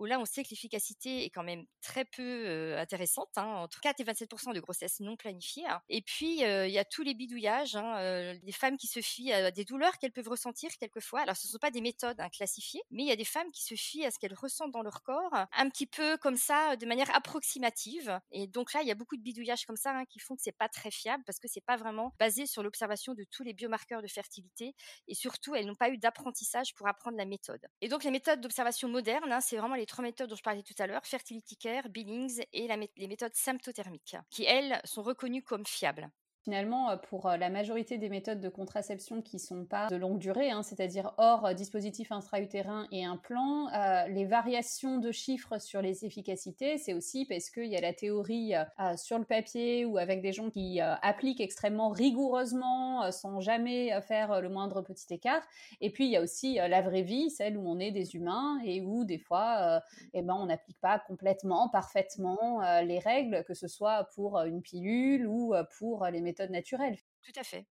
où 0.00 0.06
là, 0.06 0.18
on 0.18 0.24
sait 0.24 0.42
que 0.42 0.48
l'efficacité 0.50 1.24
est 1.24 1.30
quand 1.30 1.42
même 1.44 1.64
très 1.82 2.04
peu 2.04 2.76
intéressante, 2.78 3.30
hein, 3.36 3.44
entre 3.44 3.80
4 3.80 4.00
et 4.00 4.04
27 4.04 4.30
de 4.54 4.60
grossesse 4.60 5.00
non 5.00 5.16
planifiée. 5.16 5.66
Hein. 5.66 5.80
Et 5.88 6.02
puis, 6.02 6.40
il 6.40 6.70
y 6.70 6.78
a 6.78 6.84
tous 6.84 7.02
les 7.02 7.14
bidouillages, 7.14 7.76
hein, 7.76 8.34
des 8.42 8.52
femmes 8.52 8.76
qui 8.76 8.86
se 8.86 9.00
fient 9.00 9.32
à 9.32 9.50
des 9.50 9.64
douleurs 9.64 9.98
qu'elles 9.98 10.12
peuvent 10.12 10.28
ressentir 10.28 10.70
quelquefois. 10.78 11.20
Alors, 11.20 11.36
ce 11.36 11.46
ne 11.46 11.52
sont 11.52 11.58
pas 11.58 11.70
des 11.70 11.80
méthodes 11.80 12.20
classifiées, 12.32 12.82
mais 12.90 13.02
il 13.02 13.08
y 13.08 13.12
a 13.12 13.16
des 13.16 13.24
femmes 13.24 13.50
qui 13.52 13.62
se 13.62 13.74
fient 13.74 14.06
à 14.06 14.10
ce 14.10 14.18
qu'elles 14.18 14.34
ressentent 14.34 14.72
dans 14.72 14.82
leur 14.82 15.02
corps, 15.02 15.32
un 15.32 15.68
petit 15.68 15.86
peu 15.86 16.16
comme 16.16 16.36
ça, 16.36 16.76
de 16.76 16.86
manière 16.86 17.14
approximative. 17.14 18.18
Et 18.30 18.46
donc 18.46 18.72
là, 18.72 18.80
il 18.82 18.88
y 18.88 18.90
a 18.90 18.94
beaucoup 18.94 19.16
de 19.16 19.22
bidouillages 19.22 19.66
comme 19.66 19.76
ça 19.76 20.04
qui 20.06 20.18
font 20.18 20.34
que 20.34 20.42
c'est 20.42 20.56
pas 20.56 20.68
très 20.68 20.90
fiable 20.90 21.22
parce 21.26 21.38
que 21.38 21.48
c'est 21.48 21.60
pas 21.60 21.76
vraiment 21.76 22.14
basé 22.18 22.46
sur 22.46 22.62
l'observation 22.62 23.14
de 23.14 23.24
tous 23.30 23.42
les 23.42 23.52
biomarqueurs 23.52 24.02
de 24.02 24.08
fertilité 24.08 24.74
et 25.08 25.14
surtout, 25.14 25.54
elles 25.54 25.66
n'ont 25.66 25.74
pas 25.74 25.90
eu 25.90 25.98
d'apprentissage 25.98 26.74
pour 26.74 26.88
apprendre 26.88 27.18
la 27.18 27.26
méthode. 27.26 27.60
Et 27.80 27.88
donc, 27.88 28.04
les 28.04 28.10
méthodes 28.10 28.40
d'observation 28.40 28.88
modernes, 28.88 29.38
c'est 29.40 29.56
vraiment 29.56 29.74
les 29.74 29.86
trois 29.90 30.02
méthodes 30.04 30.30
dont 30.30 30.36
je 30.36 30.42
parlais 30.42 30.62
tout 30.62 30.74
à 30.78 30.86
l'heure, 30.86 31.04
Fertility 31.04 31.56
Care, 31.56 31.88
Billings 31.88 32.42
et 32.52 32.68
les 32.96 33.08
méthodes 33.08 33.34
symptothermiques, 33.34 34.16
qui 34.30 34.44
elles 34.44 34.80
sont 34.84 35.02
reconnues 35.02 35.42
comme 35.42 35.66
fiables. 35.66 36.08
Finalement, 36.50 36.90
euh, 36.90 36.96
pour 36.96 37.26
euh, 37.26 37.36
la 37.36 37.48
majorité 37.48 37.96
des 37.96 38.08
méthodes 38.08 38.40
de 38.40 38.48
contraception 38.48 39.22
qui 39.22 39.36
ne 39.36 39.40
sont 39.40 39.64
pas 39.64 39.86
de 39.86 39.94
longue 39.94 40.18
durée, 40.18 40.50
hein, 40.50 40.64
c'est-à-dire 40.64 41.14
hors 41.16 41.46
euh, 41.46 41.54
dispositif 41.54 42.10
intra-utérin 42.10 42.88
et 42.90 43.04
implant, 43.04 43.68
les 44.08 44.24
variations 44.24 44.98
de 44.98 45.12
chiffres 45.12 45.60
sur 45.60 45.80
les 45.80 46.04
efficacités, 46.04 46.76
c'est 46.76 46.92
aussi 46.92 47.24
parce 47.24 47.50
qu'il 47.50 47.66
y 47.66 47.76
a 47.76 47.80
la 47.80 47.92
théorie 47.92 48.54
sur 48.96 49.18
le 49.18 49.24
papier 49.24 49.84
ou 49.84 49.98
avec 49.98 50.22
des 50.22 50.32
gens 50.32 50.50
qui 50.50 50.80
appliquent 50.80 51.40
extrêmement 51.40 51.90
rigoureusement 51.90 53.10
sans 53.12 53.40
jamais 53.40 54.00
faire 54.02 54.40
le 54.40 54.48
moindre 54.48 54.82
petit 54.82 55.12
écart. 55.12 55.42
Et 55.80 55.90
puis, 55.90 56.06
il 56.06 56.10
y 56.10 56.16
a 56.16 56.22
aussi 56.22 56.54
la 56.54 56.80
vraie 56.82 57.02
vie, 57.02 57.30
celle 57.30 57.56
où 57.56 57.68
on 57.68 57.78
est 57.78 57.90
des 57.90 58.16
humains 58.16 58.60
et 58.64 58.80
où 58.80 59.04
des 59.04 59.18
fois, 59.18 59.80
eh 60.14 60.22
ben, 60.22 60.34
on 60.34 60.46
n'applique 60.46 60.80
pas 60.80 60.98
complètement, 60.98 61.68
parfaitement 61.68 62.60
les 62.82 62.98
règles, 62.98 63.44
que 63.44 63.54
ce 63.54 63.68
soit 63.68 64.08
pour 64.14 64.38
une 64.40 64.62
pilule 64.62 65.26
ou 65.26 65.54
pour 65.78 66.06
les 66.06 66.20
méthodes 66.20 66.39
méthode 66.40 66.50
naturelle. 66.50 66.98
Tout 67.22 67.38
à 67.38 67.44
fait. 67.44 67.66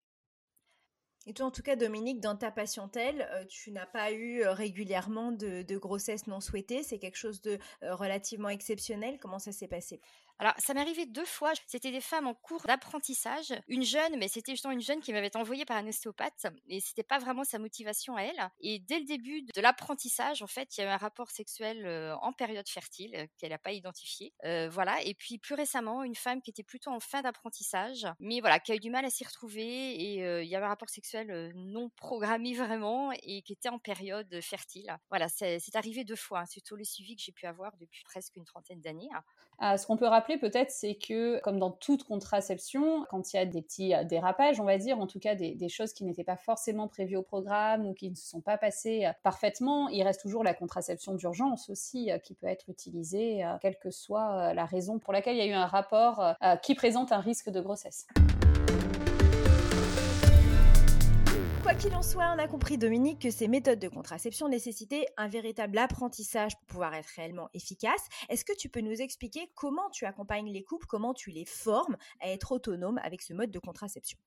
Et 1.25 1.33
toi, 1.33 1.47
en 1.47 1.51
tout 1.51 1.61
cas, 1.61 1.75
Dominique, 1.75 2.21
dans 2.21 2.35
ta 2.35 2.49
patientèle, 2.49 3.27
euh, 3.33 3.43
tu 3.45 3.71
n'as 3.71 3.85
pas 3.85 4.11
eu 4.11 4.41
euh, 4.41 4.53
régulièrement 4.53 5.31
de, 5.31 5.77
grossesse 5.77 6.27
non 6.27 6.39
souhaitée? 6.39 6.81
C'est 6.81 6.97
quelque 6.97 7.17
chose 7.17 7.41
de 7.41 7.59
euh, 7.83 7.93
relativement 7.93 8.49
exceptionnel? 8.49 9.19
Comment 9.19 9.37
ça 9.39 9.51
s'est 9.51 9.67
passé? 9.67 9.99
Alors, 10.39 10.53
ça 10.57 10.73
m'est 10.73 10.79
arrivé 10.79 11.05
deux 11.05 11.25
fois. 11.25 11.51
C'était 11.67 11.91
des 11.91 11.99
femmes 11.99 12.25
en 12.25 12.33
cours 12.33 12.61
d'apprentissage. 12.65 13.53
Une 13.67 13.83
jeune, 13.83 14.17
mais 14.17 14.29
c'était 14.29 14.53
justement 14.53 14.73
une 14.73 14.81
jeune 14.81 15.01
qui 15.01 15.11
m'avait 15.11 15.35
envoyée 15.35 15.65
par 15.65 15.75
un 15.75 15.85
ostéopathe. 15.85 16.47
Et 16.67 16.79
c'était 16.79 17.03
pas 17.03 17.19
vraiment 17.19 17.43
sa 17.43 17.59
motivation 17.59 18.15
à 18.15 18.21
elle. 18.21 18.49
Et 18.61 18.79
dès 18.79 18.99
le 18.99 19.05
début 19.05 19.41
de 19.41 19.61
l'apprentissage, 19.61 20.41
en 20.41 20.47
fait, 20.47 20.77
il 20.77 20.81
y 20.81 20.83
a 20.85 20.87
eu 20.87 20.93
un 20.93 20.97
rapport 20.97 21.29
sexuel 21.29 21.85
en 22.21 22.31
période 22.31 22.67
fertile 22.69 23.27
qu'elle 23.37 23.49
n'a 23.49 23.57
pas 23.57 23.73
identifié. 23.73 24.33
Voilà. 24.69 25.01
Et 25.03 25.13
puis, 25.13 25.39
plus 25.39 25.55
récemment, 25.55 26.03
une 26.03 26.15
femme 26.15 26.41
qui 26.41 26.51
était 26.51 26.63
plutôt 26.63 26.91
en 26.91 27.01
fin 27.01 27.21
d'apprentissage, 27.21 28.07
mais 28.19 28.39
voilà, 28.39 28.59
qui 28.59 28.71
a 28.71 28.75
eu 28.75 28.79
du 28.79 28.89
mal 28.89 29.03
à 29.03 29.09
s'y 29.09 29.25
retrouver. 29.25 29.61
Et 29.61 30.41
il 30.41 30.47
y 30.47 30.55
avait 30.55 30.65
un 30.65 30.69
rapport 30.69 30.89
sexuel 30.89 31.51
non 31.53 31.89
programmé 31.97 32.53
vraiment 32.53 33.11
et 33.23 33.41
qui 33.41 33.51
était 33.51 33.69
en 33.69 33.79
période 33.79 34.39
fertile. 34.41 34.97
Voilà, 35.09 35.27
c'est 35.27 35.75
arrivé 35.75 36.05
deux 36.05 36.15
fois. 36.15 36.39
Hein. 36.39 36.45
C'est 36.47 36.61
tout 36.61 36.77
le 36.77 36.85
suivi 36.85 37.17
que 37.17 37.21
j'ai 37.21 37.33
pu 37.33 37.45
avoir 37.45 37.75
depuis 37.75 38.03
presque 38.05 38.37
une 38.37 38.45
trentaine 38.45 38.79
d'années. 38.79 39.09
Ah, 39.57 39.77
ce 39.77 39.85
qu'on 39.85 39.97
peut 39.97 40.07
rappeler 40.07 40.28
peut-être, 40.37 40.71
c'est 40.71 40.95
que, 40.95 41.39
comme 41.41 41.59
dans 41.59 41.71
toute 41.71 42.03
contraception, 42.03 43.05
quand 43.09 43.33
il 43.33 43.37
y 43.37 43.39
a 43.39 43.45
des 43.45 43.61
petits 43.61 43.93
euh, 43.93 44.03
dérapages, 44.03 44.59
on 44.59 44.65
va 44.65 44.77
dire, 44.77 44.99
en 44.99 45.07
tout 45.07 45.19
cas 45.19 45.35
des, 45.35 45.69
choses 45.69 45.93
qui 45.93 46.03
n'étaient 46.03 46.23
pas 46.23 46.37
forcément 46.37 46.87
prévues 46.87 47.17
au 47.17 47.21
programme 47.21 47.85
ou 47.85 47.93
qui 47.93 48.09
ne 48.09 48.15
se 48.15 48.27
sont 48.27 48.41
pas 48.41 48.57
passées 48.57 49.05
euh, 49.05 49.11
parfaitement, 49.23 49.87
il 49.89 50.03
reste 50.03 50.21
toujours 50.21 50.43
la 50.43 50.53
contraception 50.53 51.13
d'urgence 51.13 51.69
aussi 51.69 52.11
euh, 52.11 52.17
qui 52.17 52.33
peut 52.33 52.47
être 52.47 52.69
utilisée, 52.69 53.43
quelle 53.61 53.77
que 53.77 53.91
soit 53.91 54.53
la 54.53 54.65
raison 54.65 54.99
pour 54.99 55.13
laquelle 55.13 55.35
il 55.35 55.39
y 55.39 55.41
a 55.41 55.47
eu 55.47 55.53
un 55.53 55.65
rapport 55.65 56.35
qui 56.63 56.75
présente 56.75 57.11
un 57.11 57.19
risque 57.19 57.49
de 57.49 57.61
grossesse. 57.61 58.07
Quoi 61.61 61.73
qu'il 61.73 61.93
en 61.93 62.01
soit, 62.01 62.33
on 62.33 62.39
a 62.39 62.47
compris, 62.47 62.77
Dominique, 62.77 63.19
que 63.19 63.31
ces 63.31 63.49
méthodes 63.49 63.79
de 63.79 63.89
contraception 63.89 64.47
nécessitaient 64.47 65.05
un 65.17 65.27
véritable 65.27 65.77
apprentissage 65.77 66.57
pour 66.57 66.65
pouvoir 66.67 66.93
être 66.93 67.09
réellement 67.15 67.49
efficaces. 67.53 68.07
Est-ce 68.29 68.45
que 68.45 68.55
tu 68.55 68.69
peux 68.69 68.79
nous 68.79 69.01
expliquer 69.01 69.51
comment 69.55 69.89
tu 69.89 70.05
accompagnes 70.05 70.51
les 70.51 70.63
couples, 70.63 70.87
comment 70.87 71.13
tu 71.13 71.31
les 71.31 71.45
formes 71.45 71.97
à 72.21 72.29
être 72.29 72.53
autonomes 72.53 72.99
avec 73.03 73.21
ce 73.21 73.33
mode 73.33 73.51
de 73.51 73.59
contraception? 73.59 74.17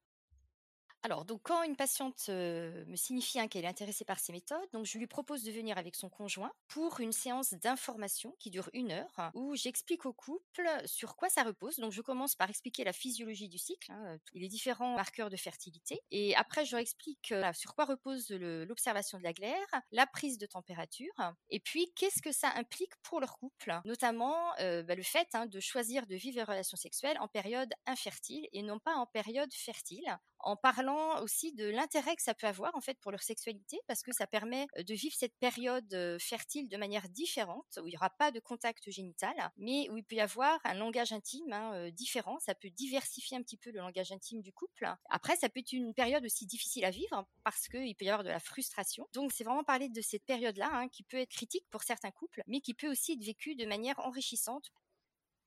Alors, 1.05 1.25
donc, 1.25 1.41
quand 1.43 1.65
une 1.65 1.75
patiente 1.75 2.29
me 2.29 2.95
signifie 2.95 3.41
hein, 3.41 3.49
qu'elle 3.49 3.65
est 3.65 3.69
intéressée 3.69 4.05
par 4.05 4.21
ces 4.21 4.33
méthodes, 4.33 4.69
donc 4.73 4.87
je 4.87 4.99
lui 4.99 5.09
propose 5.09 5.43
de 5.43 5.51
venir 5.51 5.77
avec 5.77 5.97
son 5.97 6.09
conjoint 6.09 6.53
pour 6.69 7.01
une 7.01 7.11
séance 7.13 7.55
d'information 7.55 8.37
qui 8.39 8.51
dure 8.51 8.71
une 8.73 8.93
heure, 8.93 9.31
où 9.35 9.57
j'explique 9.57 10.07
au 10.07 10.13
couple 10.13 10.69
sur 10.87 11.17
quoi 11.17 11.29
ça 11.29 11.43
repose. 11.43 11.77
Donc, 11.79 11.91
je 11.93 12.03
commence 12.03 12.37
par 12.37 12.49
expliquer 12.49 12.85
la 12.85 12.93
physiologie 12.93 13.49
du 13.49 13.59
cycle, 13.59 13.91
hein, 13.91 14.19
les 14.33 14.49
différents 14.49 14.95
marqueurs 14.95 15.29
de 15.29 15.37
fertilité, 15.37 16.01
et 16.13 16.37
après, 16.37 16.65
je 16.65 16.73
leur 16.73 16.81
explique 16.81 17.35
sur 17.55 17.75
quoi 17.75 17.85
repose 17.85 18.31
l'observation 18.31 19.19
de 19.19 19.25
la 19.25 19.33
glaire, 19.33 19.67
la 19.91 20.07
prise 20.07 20.39
de 20.39 20.47
température, 20.47 21.13
et 21.51 21.59
puis 21.59 21.93
qu'est-ce 21.97 22.23
que 22.23 22.31
ça 22.33 22.53
implique 22.55 22.93
pour 23.03 23.19
leur 23.19 23.39
couple, 23.39 23.81
notamment 23.85 24.53
bah, 24.59 24.95
le 24.95 25.03
fait 25.03 25.29
hein, 25.35 25.47
de 25.47 25.59
choisir 25.59 26.07
de 26.07 26.15
vivre 26.15 26.39
une 26.39 26.45
relation 26.45 26.77
sexuelle 26.77 27.17
en 27.21 27.27
période 27.29 27.73
infertile 27.87 28.47
et 28.53 28.63
non 28.63 28.79
pas 28.79 28.95
en 28.95 29.07
période 29.07 29.53
fertile, 29.53 30.19
en 30.43 30.57
parlant 30.57 31.21
aussi 31.23 31.53
de 31.53 31.67
l'intérêt 31.69 32.17
que 32.17 32.23
ça 32.23 32.35
peut 32.35 32.47
avoir 32.47 32.75
en 32.75 32.81
fait 32.81 32.99
pour 33.01 33.11
leur 33.11 33.23
sexualité 33.23 33.79
parce 33.87 34.03
que 34.03 34.13
ça 34.13 34.27
permet 34.27 34.67
de 34.77 34.95
vivre 34.95 35.15
cette 35.17 35.37
période 35.39 36.19
fertile 36.21 36.69
de 36.69 36.77
manière 36.77 37.09
différente 37.09 37.79
où 37.81 37.87
il 37.87 37.91
n'y 37.91 37.97
aura 37.97 38.11
pas 38.11 38.31
de 38.31 38.41
contact 38.41 38.91
génital 38.91 39.35
mais 39.57 39.89
où 39.91 39.97
il 39.97 40.05
peut 40.05 40.17
y 40.17 40.21
avoir 40.21 40.59
un 40.65 40.75
langage 40.75 41.13
intime 41.13 41.53
hein, 41.53 41.91
différent. 41.91 42.39
Ça 42.41 42.55
peut 42.55 42.71
diversifier 42.71 43.37
un 43.37 43.43
petit 43.43 43.57
peu 43.57 43.71
le 43.71 43.79
langage 43.79 44.13
intime 44.13 44.41
du 44.41 44.53
couple. 44.53 44.93
Après 45.11 45.37
ça 45.37 45.49
peut 45.49 45.61
être 45.61 45.73
une 45.73 45.95
période 45.95 46.25
aussi 46.25 46.47
difficile 46.47 46.85
à 46.85 46.91
vivre 46.91 47.27
parce 47.45 47.69
qu'il 47.69 47.95
peut 47.97 48.05
y 48.05 48.11
avoir 48.11 48.25
de 48.25 48.31
la 48.31 48.41
frustration. 48.41 49.07
Donc 49.13 49.33
c'est 49.33 49.45
vraiment 49.45 49.65
parler 49.65 49.89
de 49.89 50.01
cette 50.01 50.25
période 50.25 50.57
là 50.57 50.71
hein, 50.73 50.89
qui 50.89 51.03
peut 51.03 51.19
être 51.19 51.31
critique 51.31 51.65
pour 51.71 51.83
certains 51.83 52.11
couples 52.11 52.43
mais 52.47 52.61
qui 52.61 52.75
peut 52.75 52.91
aussi 52.91 53.13
être 53.13 53.25
vécue 53.25 53.55
de 53.55 53.67
manière 53.67 53.99
enrichissante 54.01 54.73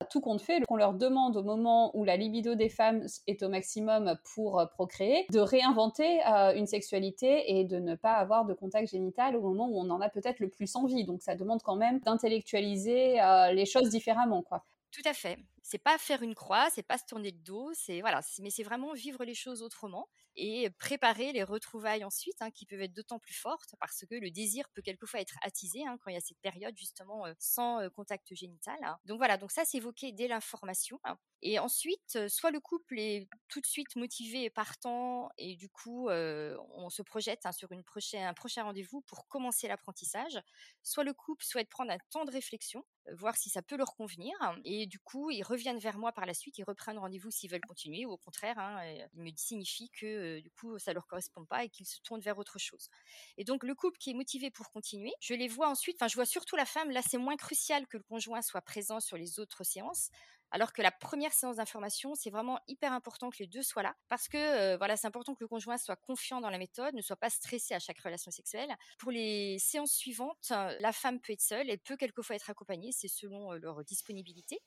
tout 0.09 0.21
compte 0.21 0.41
fait, 0.41 0.61
qu'on 0.67 0.75
leur 0.75 0.93
demande 0.93 1.37
au 1.37 1.43
moment 1.43 1.95
où 1.95 2.03
la 2.03 2.17
libido 2.17 2.55
des 2.55 2.69
femmes 2.69 3.05
est 3.27 3.43
au 3.43 3.49
maximum 3.49 4.17
pour 4.33 4.59
euh, 4.59 4.65
procréer, 4.65 5.25
de 5.31 5.39
réinventer 5.39 6.19
euh, 6.27 6.53
une 6.55 6.67
sexualité 6.67 7.57
et 7.57 7.63
de 7.63 7.79
ne 7.79 7.95
pas 7.95 8.13
avoir 8.13 8.45
de 8.45 8.53
contact 8.53 8.91
génital 8.91 9.35
au 9.35 9.41
moment 9.41 9.67
où 9.69 9.79
on 9.79 9.89
en 9.89 10.01
a 10.01 10.09
peut-être 10.09 10.39
le 10.39 10.49
plus 10.49 10.75
envie. 10.75 11.05
Donc 11.05 11.21
ça 11.21 11.35
demande 11.35 11.61
quand 11.63 11.75
même 11.75 11.99
d'intellectualiser 11.99 13.21
euh, 13.21 13.51
les 13.51 13.65
choses 13.65 13.89
différemment, 13.89 14.41
quoi. 14.41 14.63
Tout 14.91 15.01
à 15.05 15.13
fait. 15.13 15.37
C'est 15.67 15.79
pas 15.79 15.97
faire 15.97 16.21
une 16.21 16.35
croix, 16.35 16.69
c'est 16.69 16.83
pas 16.83 16.99
se 16.99 17.05
tourner 17.07 17.31
le 17.31 17.39
dos, 17.39 17.71
c'est 17.73 17.99
voilà, 18.01 18.21
mais 18.39 18.51
c'est 18.51 18.61
vraiment 18.61 18.93
vivre 18.93 19.25
les 19.25 19.33
choses 19.33 19.63
autrement 19.63 20.07
et 20.35 20.69
préparer 20.69 21.31
les 21.31 21.43
retrouvailles 21.43 22.03
ensuite, 22.03 22.39
hein, 22.41 22.51
qui 22.51 22.65
peuvent 22.67 22.81
être 22.81 22.93
d'autant 22.93 23.17
plus 23.17 23.33
fortes 23.33 23.73
parce 23.79 24.05
que 24.07 24.13
le 24.13 24.29
désir 24.29 24.69
peut 24.75 24.83
quelquefois 24.83 25.21
être 25.21 25.35
attisé 25.41 25.83
hein, 25.87 25.97
quand 26.03 26.11
il 26.11 26.13
y 26.13 26.17
a 26.17 26.21
cette 26.21 26.39
période 26.41 26.77
justement 26.77 27.23
sans 27.39 27.89
contact 27.95 28.35
génital. 28.35 28.77
Hein. 28.83 28.99
Donc 29.05 29.17
voilà, 29.17 29.37
donc 29.37 29.51
ça 29.51 29.65
c'est 29.65 29.77
évoqué 29.77 30.11
dès 30.11 30.27
l'information. 30.27 30.99
Et 31.41 31.57
ensuite, 31.57 32.27
soit 32.27 32.51
le 32.51 32.59
couple 32.59 32.99
est 32.99 33.27
tout 33.47 33.61
de 33.61 33.65
suite 33.65 33.95
motivé 33.95 34.43
et 34.43 34.49
partant, 34.49 35.29
et 35.37 35.55
du 35.55 35.69
coup 35.69 36.09
on 36.09 36.89
se 36.89 37.01
projette 37.01 37.41
sur 37.53 37.71
une 37.71 37.83
prochaine, 37.83 38.23
un 38.27 38.33
prochain 38.33 38.63
rendez-vous 38.63 39.01
pour 39.01 39.27
commencer 39.27 39.67
l'apprentissage, 39.67 40.39
soit 40.83 41.03
le 41.03 41.13
couple 41.13 41.43
souhaite 41.43 41.69
prendre 41.69 41.91
un 41.91 41.97
temps 42.11 42.25
de 42.25 42.31
réflexion, 42.31 42.83
voir 43.13 43.37
si 43.37 43.49
ça 43.49 43.61
peut 43.61 43.77
leur 43.77 43.95
convenir, 43.95 44.33
et 44.63 44.85
du 44.87 44.99
coup 44.99 45.29
ils 45.29 45.43
reviennent 45.55 45.79
vers 45.79 45.97
moi 45.97 46.11
par 46.11 46.25
la 46.25 46.33
suite, 46.33 46.57
ils 46.57 46.63
reprennent 46.63 46.99
rendez-vous 46.99 47.31
s'ils 47.31 47.49
veulent 47.49 47.65
continuer, 47.67 48.05
ou 48.05 48.11
au 48.11 48.17
contraire, 48.17 48.57
ils 49.13 49.23
me 49.23 49.31
signifient 49.35 49.89
que 49.89 50.39
du 50.39 50.51
coup 50.51 50.77
ça 50.79 50.93
leur 50.93 51.07
correspond 51.07 51.45
pas 51.45 51.63
et 51.63 51.69
qu'ils 51.69 51.87
se 51.87 51.99
tournent 52.01 52.21
vers 52.21 52.37
autre 52.37 52.59
chose. 52.59 52.89
Et 53.37 53.43
donc 53.43 53.63
le 53.63 53.73
couple 53.73 53.97
qui 53.97 54.11
est 54.11 54.13
motivé 54.13 54.51
pour 54.51 54.69
continuer, 54.71 55.13
je 55.19 55.33
les 55.33 55.47
vois 55.47 55.69
ensuite, 55.69 55.97
enfin 55.97 56.07
je 56.07 56.15
vois 56.15 56.25
surtout 56.25 56.55
la 56.55 56.65
femme, 56.65 56.91
là 56.91 57.01
c'est 57.01 57.17
moins 57.17 57.37
crucial 57.37 57.87
que 57.87 57.97
le 57.97 58.03
conjoint 58.03 58.41
soit 58.41 58.61
présent 58.61 58.99
sur 58.99 59.17
les 59.17 59.39
autres 59.39 59.63
séances, 59.63 60.09
alors 60.55 60.71
que 60.71 60.81
la 60.81 60.89
première 60.89 61.33
séance 61.33 61.57
d'information, 61.57 62.15
c'est 62.15 62.29
vraiment 62.29 62.61
hyper 62.69 62.93
important 62.93 63.29
que 63.29 63.39
les 63.39 63.47
deux 63.47 63.61
soient 63.61 63.83
là, 63.83 63.93
parce 64.07 64.29
que 64.29 64.37
euh, 64.37 64.77
voilà, 64.77 64.95
c'est 64.95 65.05
important 65.05 65.35
que 65.35 65.43
le 65.43 65.49
conjoint 65.49 65.77
soit 65.77 65.97
confiant 65.97 66.39
dans 66.39 66.49
la 66.49 66.57
méthode, 66.57 66.95
ne 66.95 67.01
soit 67.01 67.17
pas 67.17 67.29
stressé 67.29 67.73
à 67.73 67.79
chaque 67.79 67.99
relation 67.99 68.31
sexuelle. 68.31 68.73
Pour 68.97 69.11
les 69.11 69.59
séances 69.59 69.91
suivantes, 69.91 70.53
la 70.79 70.93
femme 70.93 71.19
peut 71.19 71.33
être 71.33 71.41
seule, 71.41 71.69
elle 71.69 71.79
peut 71.79 71.97
quelquefois 71.97 72.37
être 72.37 72.49
accompagnée, 72.49 72.93
c'est 72.93 73.09
selon 73.09 73.51
euh, 73.51 73.57
leur 73.57 73.83
disponibilité. 73.83 74.61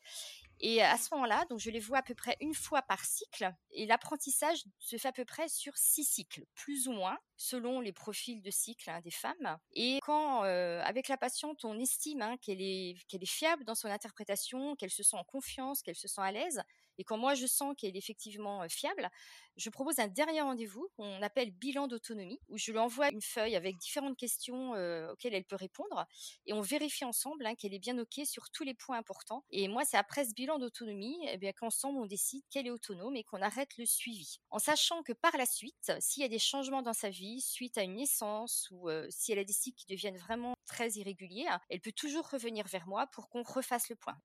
Et 0.61 0.83
à 0.83 0.99
ce 0.99 1.09
moment-là, 1.14 1.47
donc 1.49 1.59
je 1.59 1.71
les 1.71 1.80
vois 1.80 1.99
à 1.99 2.02
peu 2.02 2.14
près 2.14 2.37
une 2.42 2.52
fois 2.52 2.83
par 2.83 3.02
cycle. 3.07 3.50
Et 3.71 3.87
l'apprentissage 3.87 4.64
se 4.78 4.99
fait 4.99 5.09
à 5.09 5.12
peu 5.12 5.25
près 5.25 5.49
sur 5.49 5.75
six 5.78 6.04
cycles, 6.04 6.45
plus 6.54 6.87
ou 6.87 6.92
moins, 6.92 7.16
selon 7.38 7.80
les 7.80 7.92
profils 7.92 8.42
de 8.42 8.50
cycle 8.50 8.90
hein, 8.90 9.00
des 9.00 9.11
femmes. 9.11 9.59
Et 9.73 10.00
quand, 10.02 10.45
euh, 10.45 10.83
avec 10.85 11.09
la 11.09 11.16
patiente, 11.16 11.64
on 11.64 11.78
estime 11.78 12.21
hein, 12.21 12.37
qu'elle 12.42 12.61
est, 12.61 12.97
qu'elle 13.09 13.23
est 13.23 13.26
fiable 13.26 13.64
dans 13.64 13.76
son 13.76 13.88
interprétation, 13.88 14.76
qu'elle 14.76 14.90
se 14.90 15.02
sent 15.02 15.16
en 15.16 15.25
confiance, 15.25 15.83
qu'elle 15.83 15.97
se 15.97 16.09
sent 16.09 16.21
à 16.21 16.33
l'aise, 16.33 16.62
et 16.98 17.04
quand 17.04 17.16
moi 17.16 17.34
je 17.34 17.46
sens 17.46 17.74
qu'elle 17.76 17.96
est 17.96 17.98
effectivement 17.98 18.68
fiable, 18.68 19.10
je 19.56 19.70
propose 19.70 19.98
un 19.98 20.06
dernier 20.08 20.40
rendez-vous 20.40 20.88
qu'on 20.96 21.22
appelle 21.22 21.50
bilan 21.50 21.88
d'autonomie, 21.88 22.40
où 22.48 22.58
je 22.58 22.70
lui 22.70 22.78
envoie 22.78 23.10
une 23.10 23.20
feuille 23.22 23.56
avec 23.56 23.76
différentes 23.76 24.16
questions 24.16 24.72
auxquelles 25.10 25.34
elle 25.34 25.44
peut 25.44 25.56
répondre, 25.56 26.06
et 26.46 26.52
on 26.52 26.60
vérifie 26.60 27.04
ensemble 27.04 27.46
hein, 27.46 27.54
qu'elle 27.56 27.74
est 27.74 27.78
bien 27.78 27.98
ok 27.98 28.20
sur 28.24 28.50
tous 28.50 28.64
les 28.64 28.74
points 28.74 28.98
importants. 28.98 29.44
Et 29.50 29.68
moi, 29.68 29.84
c'est 29.84 29.96
après 29.96 30.24
ce 30.24 30.34
bilan 30.34 30.58
d'autonomie, 30.58 31.18
eh 31.28 31.38
bien 31.38 31.52
qu'ensemble 31.52 31.98
on 31.98 32.06
décide 32.06 32.42
qu'elle 32.50 32.66
est 32.66 32.70
autonome 32.70 33.16
et 33.16 33.24
qu'on 33.24 33.42
arrête 33.42 33.76
le 33.78 33.86
suivi, 33.86 34.38
en 34.50 34.58
sachant 34.58 35.02
que 35.02 35.12
par 35.12 35.36
la 35.36 35.46
suite, 35.46 35.92
s'il 36.00 36.22
y 36.22 36.26
a 36.26 36.28
des 36.28 36.38
changements 36.38 36.82
dans 36.82 36.92
sa 36.92 37.10
vie 37.10 37.40
suite 37.40 37.78
à 37.78 37.82
une 37.82 37.96
naissance 37.96 38.68
ou 38.70 38.88
si 39.10 39.32
elle 39.32 39.38
a 39.40 39.44
des 39.44 39.52
cycles 39.52 39.78
qui 39.78 39.86
deviennent 39.86 40.18
vraiment 40.18 40.54
très 40.66 40.90
irréguliers, 40.90 41.48
elle 41.68 41.80
peut 41.80 41.92
toujours 41.92 42.28
revenir 42.30 42.66
vers 42.66 42.86
moi 42.86 43.06
pour 43.08 43.28
qu'on 43.28 43.42
refasse 43.42 43.88
le 43.88 43.96
point. 43.96 44.16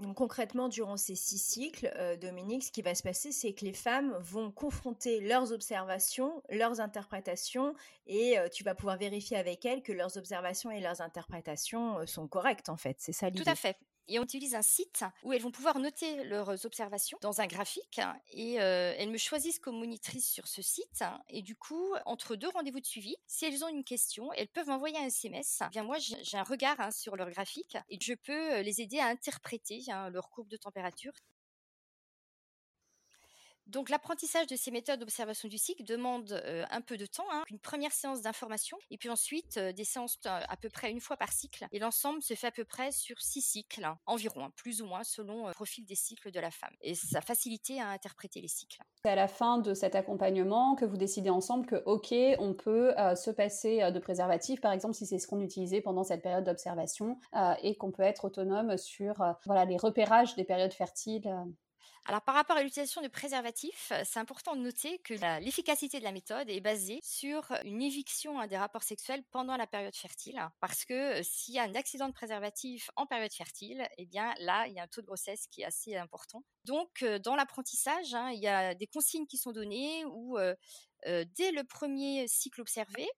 Donc 0.00 0.16
concrètement, 0.16 0.68
durant 0.68 0.96
ces 0.96 1.14
six 1.14 1.38
cycles, 1.38 1.92
euh, 1.96 2.16
Dominique, 2.16 2.64
ce 2.64 2.72
qui 2.72 2.80
va 2.80 2.94
se 2.94 3.02
passer, 3.02 3.32
c'est 3.32 3.52
que 3.52 3.66
les 3.66 3.74
femmes 3.74 4.16
vont 4.20 4.50
confronter 4.50 5.20
leurs 5.20 5.52
observations, 5.52 6.42
leurs 6.48 6.80
interprétations, 6.80 7.74
et 8.06 8.38
euh, 8.38 8.48
tu 8.48 8.64
vas 8.64 8.74
pouvoir 8.74 8.96
vérifier 8.96 9.36
avec 9.36 9.64
elles 9.66 9.82
que 9.82 9.92
leurs 9.92 10.16
observations 10.16 10.70
et 10.70 10.80
leurs 10.80 11.02
interprétations 11.02 11.98
euh, 11.98 12.06
sont 12.06 12.26
correctes, 12.26 12.70
en 12.70 12.76
fait. 12.76 12.96
C'est 12.98 13.12
ça 13.12 13.28
l'idée. 13.28 13.44
Tout 13.44 13.50
à 13.50 13.54
fait 13.54 13.76
et 14.10 14.18
on 14.18 14.24
utilise 14.24 14.54
un 14.54 14.62
site 14.62 15.04
où 15.22 15.32
elles 15.32 15.40
vont 15.40 15.50
pouvoir 15.50 15.78
noter 15.78 16.24
leurs 16.24 16.66
observations 16.66 17.18
dans 17.22 17.40
un 17.40 17.46
graphique 17.46 18.00
et 18.32 18.60
euh, 18.60 18.92
elles 18.98 19.10
me 19.10 19.18
choisissent 19.18 19.58
comme 19.58 19.78
monitrice 19.78 20.28
sur 20.28 20.46
ce 20.48 20.60
site 20.60 21.04
et 21.28 21.42
du 21.42 21.56
coup 21.56 21.94
entre 22.04 22.36
deux 22.36 22.48
rendez-vous 22.48 22.80
de 22.80 22.86
suivi 22.86 23.16
si 23.26 23.46
elles 23.46 23.64
ont 23.64 23.68
une 23.68 23.84
question 23.84 24.32
elles 24.34 24.48
peuvent 24.48 24.68
m'envoyer 24.68 24.98
un 24.98 25.06
SMS 25.06 25.62
eh 25.64 25.68
bien 25.70 25.84
moi 25.84 25.98
j'ai 25.98 26.36
un 26.36 26.42
regard 26.42 26.78
hein, 26.80 26.90
sur 26.90 27.16
leur 27.16 27.30
graphique 27.30 27.78
et 27.88 27.98
je 28.00 28.14
peux 28.14 28.52
euh, 28.52 28.62
les 28.62 28.80
aider 28.80 28.98
à 28.98 29.06
interpréter 29.06 29.82
hein, 29.88 30.10
leur 30.10 30.28
courbe 30.30 30.48
de 30.48 30.56
température 30.56 31.12
donc 33.70 33.88
l'apprentissage 33.88 34.46
de 34.46 34.56
ces 34.56 34.70
méthodes 34.70 35.00
d'observation 35.00 35.48
du 35.48 35.58
cycle 35.58 35.84
demande 35.84 36.42
un 36.70 36.80
peu 36.80 36.96
de 36.96 37.06
temps, 37.06 37.26
hein, 37.32 37.44
une 37.50 37.58
première 37.58 37.92
séance 37.92 38.20
d'information 38.22 38.76
et 38.90 38.98
puis 38.98 39.08
ensuite 39.08 39.58
des 39.58 39.84
séances 39.84 40.18
à 40.24 40.56
peu 40.56 40.68
près 40.68 40.90
une 40.90 41.00
fois 41.00 41.16
par 41.16 41.32
cycle. 41.32 41.66
Et 41.72 41.78
l'ensemble 41.78 42.22
se 42.22 42.34
fait 42.34 42.48
à 42.48 42.50
peu 42.50 42.64
près 42.64 42.92
sur 42.92 43.20
six 43.20 43.42
cycles 43.42 43.88
environ, 44.06 44.44
hein, 44.44 44.52
plus 44.56 44.82
ou 44.82 44.86
moins 44.86 45.04
selon 45.04 45.46
le 45.46 45.54
profil 45.54 45.84
des 45.86 45.94
cycles 45.94 46.30
de 46.30 46.40
la 46.40 46.50
femme. 46.50 46.74
Et 46.80 46.94
ça 46.94 47.20
facilite 47.20 47.70
à 47.78 47.90
interpréter 47.90 48.40
les 48.40 48.48
cycles. 48.48 48.82
C'est 49.04 49.10
à 49.10 49.14
la 49.14 49.28
fin 49.28 49.58
de 49.58 49.74
cet 49.74 49.94
accompagnement 49.94 50.74
que 50.74 50.84
vous 50.84 50.96
décidez 50.96 51.30
ensemble 51.30 51.66
que 51.66 51.82
ok, 51.84 52.14
on 52.38 52.54
peut 52.54 52.94
se 53.16 53.30
passer 53.30 53.90
de 53.90 53.98
préservatif, 53.98 54.60
par 54.60 54.72
exemple 54.72 54.94
si 54.94 55.06
c'est 55.06 55.18
ce 55.18 55.26
qu'on 55.26 55.40
utilisait 55.40 55.80
pendant 55.80 56.04
cette 56.04 56.22
période 56.22 56.44
d'observation, 56.44 57.18
et 57.62 57.76
qu'on 57.76 57.92
peut 57.92 58.02
être 58.02 58.24
autonome 58.24 58.76
sur 58.76 59.22
voilà 59.44 59.64
les 59.64 59.76
repérages 59.76 60.34
des 60.36 60.44
périodes 60.44 60.72
fertiles. 60.72 61.30
Alors 62.10 62.22
par 62.22 62.34
rapport 62.34 62.56
à 62.56 62.64
l'utilisation 62.64 63.02
de 63.02 63.06
préservatifs, 63.06 63.92
c'est 64.02 64.18
important 64.18 64.56
de 64.56 64.60
noter 64.60 64.98
que 64.98 65.14
l'efficacité 65.40 66.00
de 66.00 66.04
la 66.04 66.10
méthode 66.10 66.50
est 66.50 66.60
basée 66.60 66.98
sur 67.04 67.52
une 67.64 67.80
éviction 67.80 68.40
hein, 68.40 68.48
des 68.48 68.56
rapports 68.56 68.82
sexuels 68.82 69.22
pendant 69.30 69.56
la 69.56 69.68
période 69.68 69.94
fertile, 69.94 70.44
parce 70.58 70.84
que 70.84 71.22
s'il 71.22 71.54
y 71.54 71.60
a 71.60 71.62
un 71.62 71.74
accident 71.76 72.08
de 72.08 72.12
préservatif 72.12 72.90
en 72.96 73.06
période 73.06 73.32
fertile, 73.32 73.86
eh 73.96 74.06
bien 74.06 74.34
là, 74.40 74.66
il 74.66 74.72
y 74.72 74.80
a 74.80 74.82
un 74.82 74.88
taux 74.88 75.02
de 75.02 75.06
grossesse 75.06 75.46
qui 75.46 75.62
est 75.62 75.66
assez 75.66 75.94
important. 75.94 76.42
Donc 76.64 77.04
dans 77.22 77.36
l'apprentissage, 77.36 78.12
hein, 78.12 78.30
il 78.32 78.40
y 78.40 78.48
a 78.48 78.74
des 78.74 78.88
consignes 78.88 79.28
qui 79.28 79.36
sont 79.36 79.52
données 79.52 80.04
où 80.06 80.36
dès 81.06 81.52
le 81.52 81.62
premier 81.62 82.26
cycle 82.26 82.60
observé, 82.60 83.08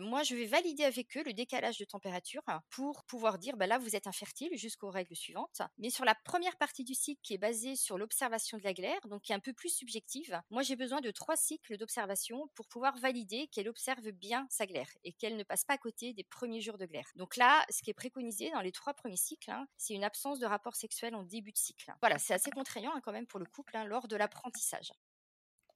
moi, 0.00 0.22
je 0.22 0.34
vais 0.34 0.46
valider 0.46 0.84
avec 0.84 1.16
eux 1.16 1.22
le 1.24 1.32
décalage 1.32 1.78
de 1.78 1.84
température 1.84 2.42
pour 2.70 3.04
pouvoir 3.04 3.38
dire, 3.38 3.56
bah 3.56 3.66
là, 3.66 3.78
vous 3.78 3.96
êtes 3.96 4.06
infertile 4.06 4.56
jusqu'aux 4.56 4.90
règles 4.90 5.16
suivantes. 5.16 5.62
Mais 5.78 5.90
sur 5.90 6.04
la 6.04 6.14
première 6.14 6.56
partie 6.56 6.84
du 6.84 6.94
cycle 6.94 7.20
qui 7.22 7.34
est 7.34 7.38
basée 7.38 7.76
sur 7.76 7.98
l'observation 7.98 8.58
de 8.58 8.62
la 8.62 8.74
glaire, 8.74 9.00
donc 9.08 9.22
qui 9.22 9.32
est 9.32 9.34
un 9.34 9.40
peu 9.40 9.52
plus 9.52 9.70
subjective, 9.70 10.40
moi, 10.50 10.62
j'ai 10.62 10.76
besoin 10.76 11.00
de 11.00 11.10
trois 11.10 11.36
cycles 11.36 11.76
d'observation 11.76 12.48
pour 12.54 12.66
pouvoir 12.68 12.96
valider 12.98 13.48
qu'elle 13.48 13.68
observe 13.68 14.10
bien 14.12 14.46
sa 14.50 14.66
glaire 14.66 14.90
et 15.02 15.12
qu'elle 15.12 15.36
ne 15.36 15.42
passe 15.42 15.64
pas 15.64 15.74
à 15.74 15.78
côté 15.78 16.12
des 16.12 16.24
premiers 16.24 16.60
jours 16.60 16.78
de 16.78 16.86
glaire. 16.86 17.10
Donc 17.16 17.36
là, 17.36 17.64
ce 17.70 17.82
qui 17.82 17.90
est 17.90 17.94
préconisé 17.94 18.50
dans 18.50 18.60
les 18.60 18.72
trois 18.72 18.94
premiers 18.94 19.16
cycles, 19.16 19.50
hein, 19.50 19.66
c'est 19.76 19.94
une 19.94 20.04
absence 20.04 20.38
de 20.38 20.46
rapport 20.46 20.76
sexuel 20.76 21.14
en 21.14 21.22
début 21.22 21.52
de 21.52 21.58
cycle. 21.58 21.92
Voilà, 22.00 22.18
c'est 22.18 22.34
assez 22.34 22.50
contraignant 22.50 22.92
hein, 22.94 23.00
quand 23.02 23.12
même 23.12 23.26
pour 23.26 23.40
le 23.40 23.46
couple 23.46 23.76
hein, 23.76 23.84
lors 23.84 24.08
de 24.08 24.16
l'apprentissage. 24.16 24.92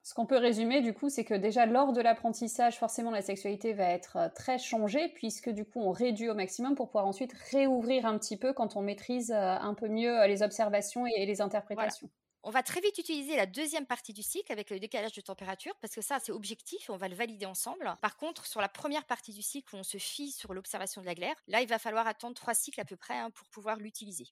Ce 0.09 0.15
qu'on 0.15 0.25
peut 0.25 0.39
résumer, 0.39 0.81
du 0.81 0.95
coup, 0.95 1.11
c'est 1.11 1.27
que 1.27 1.35
déjà 1.35 1.67
lors 1.67 1.93
de 1.93 2.01
l'apprentissage, 2.01 2.79
forcément, 2.79 3.11
la 3.11 3.21
sexualité 3.21 3.75
va 3.75 3.85
être 3.91 4.17
euh, 4.17 4.29
très 4.35 4.57
changée, 4.57 5.09
puisque 5.09 5.51
du 5.51 5.67
coup, 5.67 5.83
on 5.83 5.91
réduit 5.91 6.31
au 6.31 6.35
maximum 6.35 6.75
pour 6.75 6.87
pouvoir 6.87 7.07
ensuite 7.07 7.35
réouvrir 7.51 8.07
un 8.07 8.17
petit 8.17 8.39
peu 8.39 8.55
quand 8.55 8.75
on 8.77 8.81
maîtrise 8.81 9.31
euh, 9.31 9.37
un 9.37 9.75
peu 9.75 9.87
mieux 9.87 10.19
euh, 10.19 10.27
les 10.27 10.43
observations 10.43 11.05
et 11.07 11.27
les 11.27 11.43
interprétations. 11.43 12.09
On 12.43 12.49
va 12.49 12.63
très 12.63 12.81
vite 12.81 12.97
utiliser 12.97 13.37
la 13.37 13.45
deuxième 13.45 13.85
partie 13.85 14.15
du 14.15 14.23
cycle 14.23 14.51
avec 14.51 14.71
le 14.71 14.81
décalage 14.81 15.13
de 15.13 15.21
température 15.21 15.75
parce 15.83 15.95
que 15.95 16.01
ça 16.01 16.19
c'est 16.25 16.33
objectif, 16.33 16.89
on 16.89 16.97
va 16.97 17.09
le 17.09 17.15
valider 17.15 17.45
ensemble. 17.45 17.95
Par 18.01 18.17
contre, 18.17 18.47
sur 18.47 18.63
la 18.63 18.69
première 18.69 19.05
partie 19.05 19.35
du 19.35 19.43
cycle 19.43 19.75
où 19.75 19.79
on 19.79 19.83
se 19.83 19.99
fie 19.99 20.31
sur 20.31 20.55
l'observation 20.55 21.03
de 21.03 21.07
la 21.07 21.15
glaire, 21.15 21.35
là 21.49 21.61
il 21.61 21.69
va 21.69 21.79
falloir 21.79 22.07
attendre 22.07 22.35
trois 22.35 22.55
cycles 22.55 22.81
à 22.81 22.87
peu 22.87 22.97
près 22.97 23.19
hein, 23.19 23.31
pour 23.35 23.47
pouvoir 23.49 23.77
l'utiliser. 23.77 24.29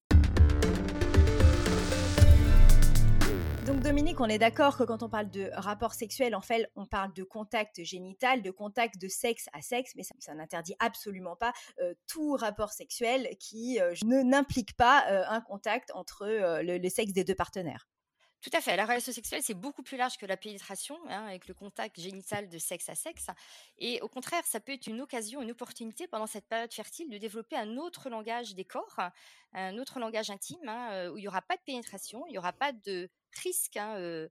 Donc 3.67 3.81
Dominique, 3.81 4.21
on 4.21 4.27
est 4.27 4.39
d'accord 4.39 4.77
que 4.77 4.85
quand 4.85 5.03
on 5.03 5.09
parle 5.09 5.29
de 5.29 5.51
rapport 5.55 5.93
sexuel, 5.93 6.37
en 6.37 6.41
fait, 6.41 6.71
on 6.77 6.87
parle 6.87 7.13
de 7.15 7.25
contact 7.25 7.83
génital, 7.83 8.41
de 8.41 8.53
contact 8.53 8.97
de 8.97 9.09
sexe 9.09 9.49
à 9.53 9.61
sexe, 9.61 9.95
mais 9.97 10.05
ça, 10.05 10.35
n'interdit 10.35 10.77
absolument 10.79 11.35
pas 11.35 11.53
euh, 11.81 11.93
tout 12.07 12.35
rapport 12.35 12.71
sexuel 12.71 13.29
qui 13.41 13.81
euh, 13.81 13.93
n'implique 14.05 14.77
pas 14.77 15.11
euh, 15.11 15.25
un 15.27 15.41
contact 15.41 15.91
entre 15.95 16.29
le, 16.63 16.89
sexe 16.89 17.13
des 17.13 17.25
deux 17.25 17.35
partenaires. 17.35 17.89
Tout 18.41 18.51
à 18.53 18.61
fait. 18.61 18.77
La 18.77 18.87
relation 18.87 19.13
sexuelle, 19.13 19.43
c'est 19.43 19.55
beaucoup 19.55 19.83
plus 19.83 19.97
large 19.97 20.17
que 20.17 20.27
la 20.27 20.37
pénétration, 20.37 20.97
hein, 21.09 21.27
avec 21.27 21.49
le 21.49 21.55
contact 21.55 22.01
génital 22.01 22.49
de 22.49 22.59
sexe 22.59 22.89
à 22.89 22.95
sexe. 22.95 23.27
Et 23.79 24.01
au 24.01 24.09
contraire, 24.09 24.45
ça 24.45 24.61
peut 24.61 24.75
être 24.75 24.87
une 24.87 25.01
occasion, 25.01 25.43
une 25.43 25.51
opportunité 25.51 26.07
pendant 26.07 26.29
cette 26.29 26.47
période 26.47 26.73
fertile 26.73 27.11
de 27.11 27.19
développer 27.19 27.57
un 27.57 27.79
autre 27.79 28.11
langage 28.11 28.55
des 28.55 28.65
corps, 28.65 29.01
un 29.55 29.77
autre 29.79 29.99
langage 29.99 30.31
intime, 30.31 30.69
hein, 30.69 31.11
où 31.11 31.19
il 31.19 31.23
n'y 31.23 31.29
aura 31.29 31.43
pas 31.43 31.57
de 31.57 31.63
pénétration, 31.67 32.25
il 32.29 32.33
n'y 32.33 32.39
aura 32.39 32.53
pas 32.53 32.71
de 32.71 33.11
risque 33.39 33.77
hein, 33.77 34.27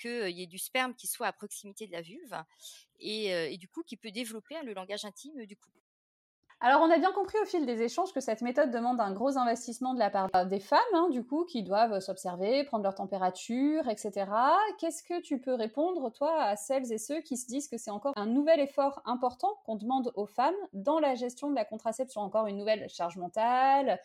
qu'il 0.00 0.30
y 0.30 0.42
ait 0.42 0.46
du 0.46 0.58
sperme 0.58 0.94
qui 0.94 1.06
soit 1.06 1.26
à 1.26 1.32
proximité 1.32 1.86
de 1.86 1.92
la 1.92 2.02
vulve 2.02 2.36
et, 2.98 3.56
du 3.58 3.68
coup 3.68 3.82
qui 3.82 3.96
peut 3.96 4.10
développer 4.10 4.54
le 4.62 4.74
langage 4.74 5.04
intime 5.04 5.44
du 5.44 5.56
couple. 5.56 5.76
Alors, 6.60 6.80
on 6.80 6.90
a 6.90 6.96
bien 6.96 7.12
compris 7.12 7.36
au 7.42 7.44
fil 7.44 7.66
des 7.66 7.82
échanges 7.82 8.14
que 8.14 8.20
cette 8.20 8.40
méthode 8.40 8.70
demande 8.70 8.98
un 8.98 9.12
gros 9.12 9.36
investissement 9.36 9.92
de 9.92 9.98
la 9.98 10.08
part 10.08 10.30
des 10.46 10.58
femmes, 10.58 10.80
hein, 10.94 11.10
du 11.10 11.22
coup, 11.22 11.44
qui 11.44 11.62
doivent 11.62 12.00
s'observer, 12.00 12.64
prendre 12.64 12.82
leur 12.82 12.94
température, 12.94 13.86
etc. 13.90 14.24
Qu'est-ce 14.78 15.02
que 15.02 15.20
tu 15.20 15.38
peux 15.38 15.52
répondre, 15.52 16.10
toi, 16.10 16.42
à 16.42 16.56
celles 16.56 16.90
et 16.92 16.98
ceux 16.98 17.20
qui 17.20 17.36
se 17.36 17.46
disent 17.46 17.68
que 17.68 17.76
c'est 17.76 17.90
encore 17.90 18.14
un 18.16 18.24
nouvel 18.24 18.58
effort 18.60 19.02
important 19.04 19.60
qu'on 19.66 19.76
demande 19.76 20.12
aux 20.14 20.24
femmes 20.24 20.54
dans 20.72 20.98
la 20.98 21.14
gestion 21.14 21.50
de 21.50 21.54
la 21.54 21.66
contraception? 21.66 22.22
Encore 22.22 22.46
une 22.46 22.56
nouvelle 22.56 22.88
charge 22.88 23.18
mentale, 23.18 24.00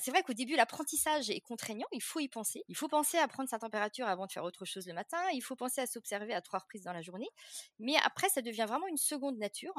c'est 0.00 0.10
vrai 0.10 0.22
qu'au 0.22 0.32
début, 0.32 0.56
l'apprentissage 0.56 1.30
est 1.30 1.40
contraignant, 1.40 1.86
il 1.92 2.02
faut 2.02 2.20
y 2.20 2.28
penser. 2.28 2.64
Il 2.68 2.76
faut 2.76 2.88
penser 2.88 3.18
à 3.18 3.28
prendre 3.28 3.48
sa 3.48 3.58
température 3.58 4.06
avant 4.06 4.26
de 4.26 4.32
faire 4.32 4.44
autre 4.44 4.64
chose 4.64 4.86
le 4.86 4.94
matin, 4.94 5.20
il 5.32 5.42
faut 5.42 5.56
penser 5.56 5.80
à 5.80 5.86
s'observer 5.86 6.34
à 6.34 6.40
trois 6.40 6.60
reprises 6.60 6.82
dans 6.82 6.92
la 6.92 7.02
journée. 7.02 7.28
Mais 7.78 7.96
après, 8.04 8.28
ça 8.28 8.42
devient 8.42 8.66
vraiment 8.68 8.86
une 8.88 8.96
seconde 8.96 9.38
nature. 9.38 9.74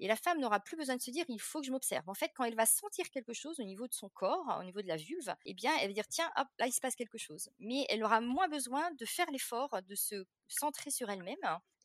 Et 0.00 0.08
la 0.08 0.16
femme 0.16 0.40
n'aura 0.40 0.60
plus 0.60 0.76
besoin 0.76 0.96
de 0.96 1.00
se 1.02 1.10
dire 1.10 1.24
il 1.28 1.40
faut 1.40 1.60
que 1.60 1.66
je 1.66 1.70
m'observe. 1.70 2.08
En 2.08 2.14
fait, 2.14 2.30
quand 2.34 2.44
elle 2.44 2.56
va 2.56 2.66
sentir 2.66 3.08
quelque 3.10 3.32
chose 3.32 3.60
au 3.60 3.64
niveau 3.64 3.86
de 3.86 3.94
son 3.94 4.08
corps, 4.08 4.56
au 4.60 4.64
niveau 4.64 4.82
de 4.82 4.88
la 4.88 4.96
vulve, 4.96 5.34
eh 5.44 5.54
bien, 5.54 5.72
elle 5.80 5.88
va 5.88 5.94
dire 5.94 6.08
tiens, 6.08 6.30
hop, 6.36 6.48
là 6.58 6.66
il 6.66 6.72
se 6.72 6.80
passe 6.80 6.96
quelque 6.96 7.18
chose. 7.18 7.48
Mais 7.58 7.86
elle 7.88 8.02
aura 8.02 8.20
moins 8.20 8.48
besoin 8.48 8.90
de 8.92 9.04
faire 9.06 9.30
l'effort 9.30 9.70
de 9.86 9.94
se 9.94 10.24
centrer 10.48 10.90
sur 10.90 11.10
elle-même 11.10 11.36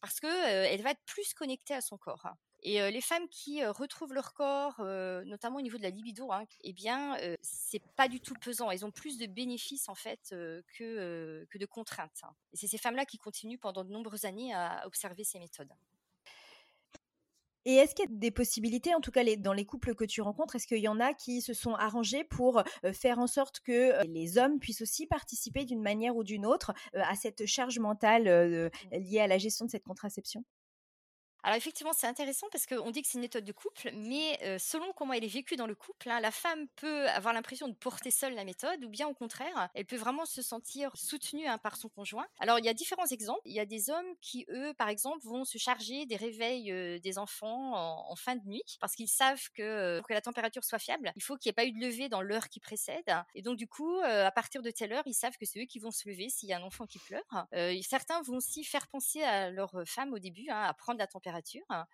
parce 0.01 0.19
que 0.19 0.27
elle 0.27 0.81
va 0.81 0.91
être 0.91 1.03
plus 1.05 1.33
connectée 1.33 1.73
à 1.73 1.81
son 1.81 1.97
corps. 1.97 2.27
Et 2.61 2.91
les 2.91 3.01
femmes 3.01 3.27
qui 3.29 3.65
retrouvent 3.65 4.13
leur 4.13 4.33
corps, 4.33 4.81
notamment 5.25 5.57
au 5.57 5.61
niveau 5.61 5.77
de 5.77 5.83
la 5.83 5.89
libido, 5.89 6.31
hein, 6.31 6.43
eh 6.61 6.73
bien, 6.73 7.17
c'est 7.41 7.81
pas 7.95 8.07
du 8.09 8.19
tout 8.19 8.35
pesant. 8.35 8.69
Elles 8.69 8.85
ont 8.85 8.91
plus 8.91 9.17
de 9.17 9.27
bénéfices 9.27 9.87
en 9.87 9.95
fait 9.95 10.35
que, 10.77 11.45
que 11.49 11.57
de 11.57 11.65
contraintes. 11.65 12.19
Hein. 12.23 12.35
Et 12.51 12.57
c'est 12.57 12.67
ces 12.67 12.77
femmes-là 12.77 13.05
qui 13.05 13.17
continuent 13.17 13.59
pendant 13.59 13.83
de 13.85 13.91
nombreuses 13.91 14.25
années 14.25 14.53
à 14.53 14.85
observer 14.85 15.23
ces 15.23 15.39
méthodes. 15.39 15.71
Et 17.65 17.75
est-ce 17.75 17.93
qu'il 17.93 18.05
y 18.05 18.07
a 18.07 18.11
des 18.11 18.31
possibilités, 18.31 18.95
en 18.95 19.01
tout 19.01 19.11
cas 19.11 19.23
dans 19.37 19.53
les 19.53 19.65
couples 19.65 19.93
que 19.93 20.05
tu 20.05 20.21
rencontres, 20.21 20.55
est-ce 20.55 20.65
qu'il 20.65 20.79
y 20.79 20.87
en 20.87 20.99
a 20.99 21.13
qui 21.13 21.41
se 21.41 21.53
sont 21.53 21.75
arrangés 21.75 22.23
pour 22.23 22.63
faire 22.93 23.19
en 23.19 23.27
sorte 23.27 23.59
que 23.59 24.05
les 24.07 24.37
hommes 24.37 24.59
puissent 24.59 24.81
aussi 24.81 25.07
participer 25.07 25.65
d'une 25.65 25.81
manière 25.81 26.15
ou 26.15 26.23
d'une 26.23 26.45
autre 26.45 26.73
à 26.93 27.15
cette 27.15 27.45
charge 27.45 27.79
mentale 27.79 28.23
mmh. 28.23 28.97
liée 28.97 29.19
à 29.19 29.27
la 29.27 29.37
gestion 29.37 29.65
de 29.65 29.71
cette 29.71 29.83
contraception? 29.83 30.43
Alors 31.43 31.57
effectivement, 31.57 31.93
c'est 31.93 32.07
intéressant 32.07 32.47
parce 32.51 32.65
qu'on 32.65 32.91
dit 32.91 33.01
que 33.01 33.07
c'est 33.07 33.17
une 33.17 33.21
méthode 33.21 33.45
de 33.45 33.51
couple, 33.51 33.91
mais 33.93 34.57
selon 34.59 34.91
comment 34.93 35.13
elle 35.13 35.23
est 35.23 35.27
vécue 35.27 35.55
dans 35.55 35.67
le 35.67 35.75
couple, 35.75 36.09
hein, 36.09 36.19
la 36.19 36.31
femme 36.31 36.67
peut 36.75 37.07
avoir 37.09 37.33
l'impression 37.33 37.67
de 37.67 37.73
porter 37.73 38.11
seule 38.11 38.35
la 38.35 38.43
méthode, 38.43 38.83
ou 38.83 38.89
bien 38.89 39.07
au 39.07 39.13
contraire, 39.13 39.69
elle 39.73 39.85
peut 39.85 39.95
vraiment 39.95 40.25
se 40.25 40.41
sentir 40.41 40.91
soutenue 40.95 41.47
hein, 41.47 41.57
par 41.57 41.77
son 41.77 41.89
conjoint. 41.89 42.27
Alors 42.39 42.59
il 42.59 42.65
y 42.65 42.69
a 42.69 42.73
différents 42.73 43.05
exemples. 43.05 43.41
Il 43.45 43.53
y 43.53 43.59
a 43.59 43.65
des 43.65 43.89
hommes 43.89 44.15
qui, 44.21 44.45
eux, 44.49 44.73
par 44.73 44.89
exemple, 44.89 45.25
vont 45.25 45.45
se 45.45 45.57
charger 45.57 46.05
des 46.05 46.17
réveils 46.17 46.99
des 46.99 47.17
enfants 47.17 48.09
en, 48.09 48.15
fin 48.15 48.35
de 48.35 48.45
nuit, 48.45 48.63
parce 48.81 48.95
qu'ils 48.95 49.07
savent 49.07 49.49
que 49.53 49.99
pour 49.99 50.07
que 50.07 50.13
la 50.13 50.21
température 50.21 50.63
soit 50.63 50.79
fiable, 50.79 51.13
il 51.15 51.23
faut 51.23 51.37
qu'il 51.37 51.49
n'y 51.49 51.51
ait 51.51 51.53
pas 51.53 51.65
eu 51.65 51.71
de 51.71 51.79
lever 51.79 52.09
dans 52.09 52.21
l'heure 52.21 52.49
qui 52.49 52.59
précède. 52.59 53.09
Et 53.33 53.41
donc 53.41 53.57
du 53.57 53.67
coup, 53.67 53.99
à 54.01 54.31
partir 54.31 54.61
de 54.61 54.71
telle 54.71 54.91
heure, 54.91 55.03
ils 55.05 55.13
savent 55.13 55.37
que 55.37 55.45
c'est 55.45 55.61
eux 55.61 55.65
qui 55.65 55.79
vont 55.79 55.91
se 55.91 56.09
lever 56.09 56.29
s'il 56.29 56.49
y 56.49 56.53
a 56.53 56.57
un 56.57 56.63
enfant 56.63 56.85
qui 56.85 56.99
pleure. 56.99 57.47
certains 57.81 58.21
vont 58.23 58.37
aussi 58.37 58.63
faire 58.63 58.87
penser 58.87 59.23
à 59.23 59.49
leur 59.51 59.71
femme 59.85 60.13
au 60.13 60.19
début 60.19 60.49
hein, 60.49 60.63
à 60.63 60.73
prendre 60.73 60.99
la 60.99 61.07
température 61.07 61.28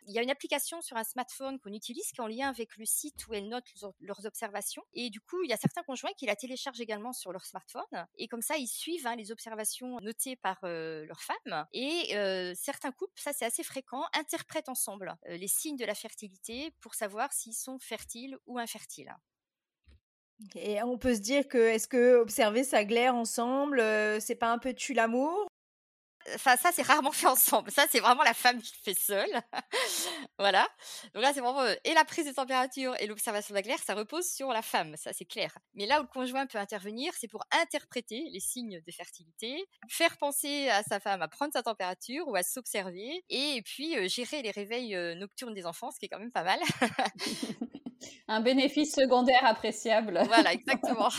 il 0.08 0.13
y 0.13 0.19
a 0.19 0.21
une 0.21 0.30
application 0.30 0.82
sur 0.82 0.98
un 0.98 1.04
smartphone 1.04 1.60
qu'on 1.60 1.74
utilise 1.74 2.12
qui 2.12 2.21
est 2.21 2.24
en 2.24 2.28
lien 2.28 2.50
avec 2.50 2.78
le 2.78 2.86
site 2.86 3.28
où 3.28 3.34
elles 3.34 3.48
notent 3.48 3.71
leurs 4.00 4.26
observations. 4.26 4.84
Et 4.93 5.10
du 5.10 5.21
coup, 5.21 5.43
il 5.43 5.50
y 5.50 5.54
a 5.54 5.58
certains 5.58 5.84
conjoints 5.84 6.13
qui 6.17 6.26
la 6.26 6.36
téléchargent 6.36 6.82
également 6.82 7.13
sur 7.13 7.32
leur 7.32 7.45
smartphone. 7.45 8.08
Et 8.17 8.28
comme 8.28 8.41
ça, 8.41 8.58
ils 8.58 8.67
suivent 8.67 9.08
hein, 9.08 9.15
les 9.15 9.32
observations 9.32 10.00
notées 10.02 10.36
par 10.36 10.60
euh, 10.63 11.06
leur 11.06 11.21
femme. 11.21 11.65
Et 11.74 12.15
euh, 12.15 12.54
certains 12.56 12.91
couples, 12.91 13.19
ça 13.19 13.34
c'est 13.34 13.45
assez 13.45 13.63
fréquent, 13.63 14.04
interprètent 14.13 14.69
ensemble 14.69 15.15
euh, 15.30 15.38
les 15.38 15.48
signes 15.48 15.78
de 15.78 15.86
la 15.86 15.95
fertilité 15.95 16.71
pour 16.82 16.95
savoir 16.95 17.34
s'ils 17.34 17.54
sont 17.54 17.80
fertiles 17.80 18.38
ou 18.45 18.58
infertiles. 18.60 19.15
Et 20.56 20.82
on 20.84 20.98
peut 20.98 21.15
se 21.15 21.21
dire 21.21 21.48
que 21.48 21.58
est-ce 21.58 21.88
que 21.88 22.17
observer 22.17 22.65
sa 22.65 22.84
glaire 22.84 23.15
ensemble, 23.15 23.82
c'est 24.19 24.36
pas 24.36 24.52
un 24.52 24.58
peu 24.58 24.74
tu 24.74 24.93
l'amour? 24.93 25.48
Enfin, 26.34 26.58
ça, 26.58 26.72
c'est 26.74 26.82
rarement 26.82 27.12
fait 27.12 27.28
ensemble. 27.28 27.70
Ça, 27.72 27.86
c'est 27.90 28.00
vraiment 28.00 28.24
la 28.24 28.34
femme 28.34 28.62
qui 28.62 28.74
le 28.74 28.94
fait 28.94 29.00
seule. 29.00 29.42
voilà. 30.40 30.68
Donc 31.14 31.22
là, 31.22 31.32
c'est 31.34 31.40
vraiment 31.42 31.62
euh, 31.62 31.76
et 31.84 31.94
la 31.94 32.04
prise 32.04 32.26
de 32.26 32.32
température 32.32 32.96
et 33.00 33.08
l'observation 33.08 33.54
de 33.54 33.58
la 33.58 33.62
glaire, 33.62 33.80
ça 33.80 33.94
repose 33.94 34.28
sur 34.28 34.50
la 34.50 34.62
femme. 34.62 34.96
Ça, 34.98 35.12
c'est 35.14 35.26
clair. 35.26 35.58
Mais 35.76 35.86
là 35.86 36.00
où 36.00 36.04
le 36.04 36.08
conjoint 36.08 36.48
peut 36.48 36.58
intervenir, 36.58 37.14
c'est 37.20 37.28
pour 37.28 37.44
interpréter 37.52 38.28
les 38.32 38.40
signes 38.40 38.82
de 38.86 38.92
fertilité, 38.92 39.66
faire 39.90 40.18
penser 40.18 40.70
à 40.70 40.84
sa 40.84 41.00
femme 41.00 41.22
à 41.22 41.28
prendre 41.28 41.54
sa 41.54 41.64
température 41.64 42.28
ou 42.28 42.36
à 42.36 42.44
s'observer, 42.44 43.24
et 43.30 43.62
puis 43.64 43.98
euh, 43.98 44.08
gérer 44.08 44.42
les 44.42 44.52
réveils 44.52 44.96
euh, 44.96 45.16
nocturnes 45.16 45.54
des 45.54 45.66
enfants, 45.66 45.92
ce 45.92 46.00
qui 46.00 46.06
est 46.06 46.10
quand 46.10 46.20
même 46.20 46.32
pas 46.32 46.44
mal. 46.44 46.60
Un 48.28 48.42
bénéfice 48.42 48.94
secondaire 48.94 49.46
appréciable. 49.46 50.22
voilà, 50.28 50.54
exactement. 50.54 51.10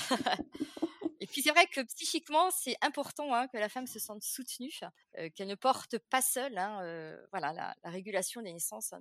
Et 1.21 1.27
puis 1.27 1.43
c'est 1.43 1.51
vrai 1.51 1.67
que 1.67 1.81
psychiquement, 1.83 2.51
c'est 2.51 2.77
important 2.83 3.35
hein, 3.35 3.49
que 3.49 3.57
la 3.57 3.69
femme 3.69 3.87
se 3.87 3.99
sente 3.99 4.23
soutenue, 4.23 4.73
euh, 5.19 5.31
qu'elle 5.35 5.49
ne 5.49 5.55
porte 5.55 5.99
pas 5.99 6.23
seule 6.23 6.59
hein, 6.59 6.81
euh, 6.83 7.17
voilà, 7.31 7.53
la, 7.53 7.75
la, 7.83 7.91
régulation 7.91 8.43
des 8.43 8.53
naissances. 8.53 8.93
Hein, 8.93 9.01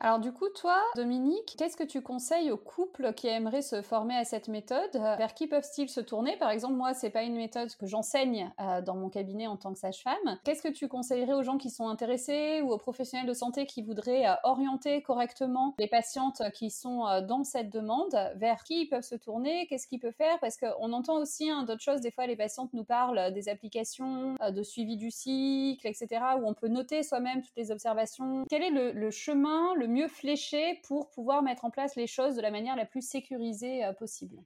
alors 0.00 0.20
du 0.20 0.32
coup, 0.32 0.48
toi, 0.48 0.78
Dominique, 0.94 1.56
qu'est-ce 1.58 1.76
que 1.76 1.84
tu 1.84 2.02
conseilles 2.02 2.50
aux 2.50 2.56
couples 2.56 3.12
qui 3.14 3.26
aimeraient 3.26 3.62
se 3.62 3.82
former 3.82 4.16
à 4.16 4.24
cette 4.24 4.48
méthode? 4.48 4.90
Vers 4.92 5.34
qui 5.34 5.46
peuvent-ils 5.46 5.88
se 5.88 6.00
tourner? 6.00 6.36
Par 6.36 6.50
exemple, 6.50 6.74
moi, 6.74 6.94
c'est 6.94 7.10
pas 7.10 7.22
une 7.22 7.34
méthode 7.34 7.74
que 7.74 7.86
j'enseigne 7.86 8.52
euh, 8.60 8.80
dans 8.80 8.94
mon 8.94 9.08
cabinet 9.08 9.46
en 9.46 9.56
tant 9.56 9.72
que 9.72 9.78
sage-femme. 9.78 10.38
Qu'est-ce 10.44 10.62
que 10.62 10.68
tu 10.68 10.86
conseillerais 10.86 11.34
aux 11.34 11.42
gens 11.42 11.58
qui 11.58 11.70
sont 11.70 11.88
intéressés 11.88 12.60
ou 12.62 12.70
aux 12.70 12.78
professionnels 12.78 13.26
de 13.26 13.34
santé 13.34 13.66
qui 13.66 13.82
voudraient 13.82 14.26
euh, 14.26 14.34
orienter 14.44 15.02
correctement 15.02 15.74
les 15.78 15.88
patientes 15.88 16.42
qui 16.54 16.70
sont 16.70 17.06
euh, 17.06 17.20
dans 17.20 17.42
cette 17.42 17.70
demande? 17.70 18.14
Vers 18.36 18.62
qui 18.62 18.82
ils 18.82 18.88
peuvent 18.88 19.02
se 19.02 19.16
tourner? 19.16 19.66
Qu'est-ce 19.66 19.88
qu'ils 19.88 20.00
peuvent 20.00 20.14
faire? 20.14 20.38
Parce 20.40 20.56
qu'on 20.56 20.92
entend 20.92 21.16
aussi 21.16 21.50
hein, 21.50 21.64
d'autres 21.64 21.82
choses. 21.82 22.00
Des 22.00 22.12
fois, 22.12 22.26
les 22.26 22.36
patientes 22.36 22.72
nous 22.72 22.84
parlent 22.84 23.32
des 23.32 23.48
applications 23.48 24.36
de 24.48 24.62
suivi 24.62 24.96
du 24.96 25.10
cycle, 25.10 25.86
etc., 25.86 26.22
où 26.40 26.48
on 26.48 26.54
peut 26.54 26.68
noter 26.68 27.02
soi-même 27.02 27.42
toutes 27.42 27.56
les 27.56 27.70
observations. 27.72 28.44
Quel 28.48 28.62
est 28.62 28.70
le, 28.70 29.10
chemin, 29.10 29.74
mieux 29.88 30.08
fléché 30.08 30.80
pour 30.86 31.10
pouvoir 31.10 31.42
mettre 31.42 31.64
en 31.64 31.70
place 31.70 31.96
les 31.96 32.06
choses 32.06 32.36
de 32.36 32.42
la 32.42 32.50
manière 32.50 32.76
la 32.76 32.86
plus 32.86 33.06
sécurisée 33.06 33.84
euh, 33.84 33.92
possible 33.92 34.38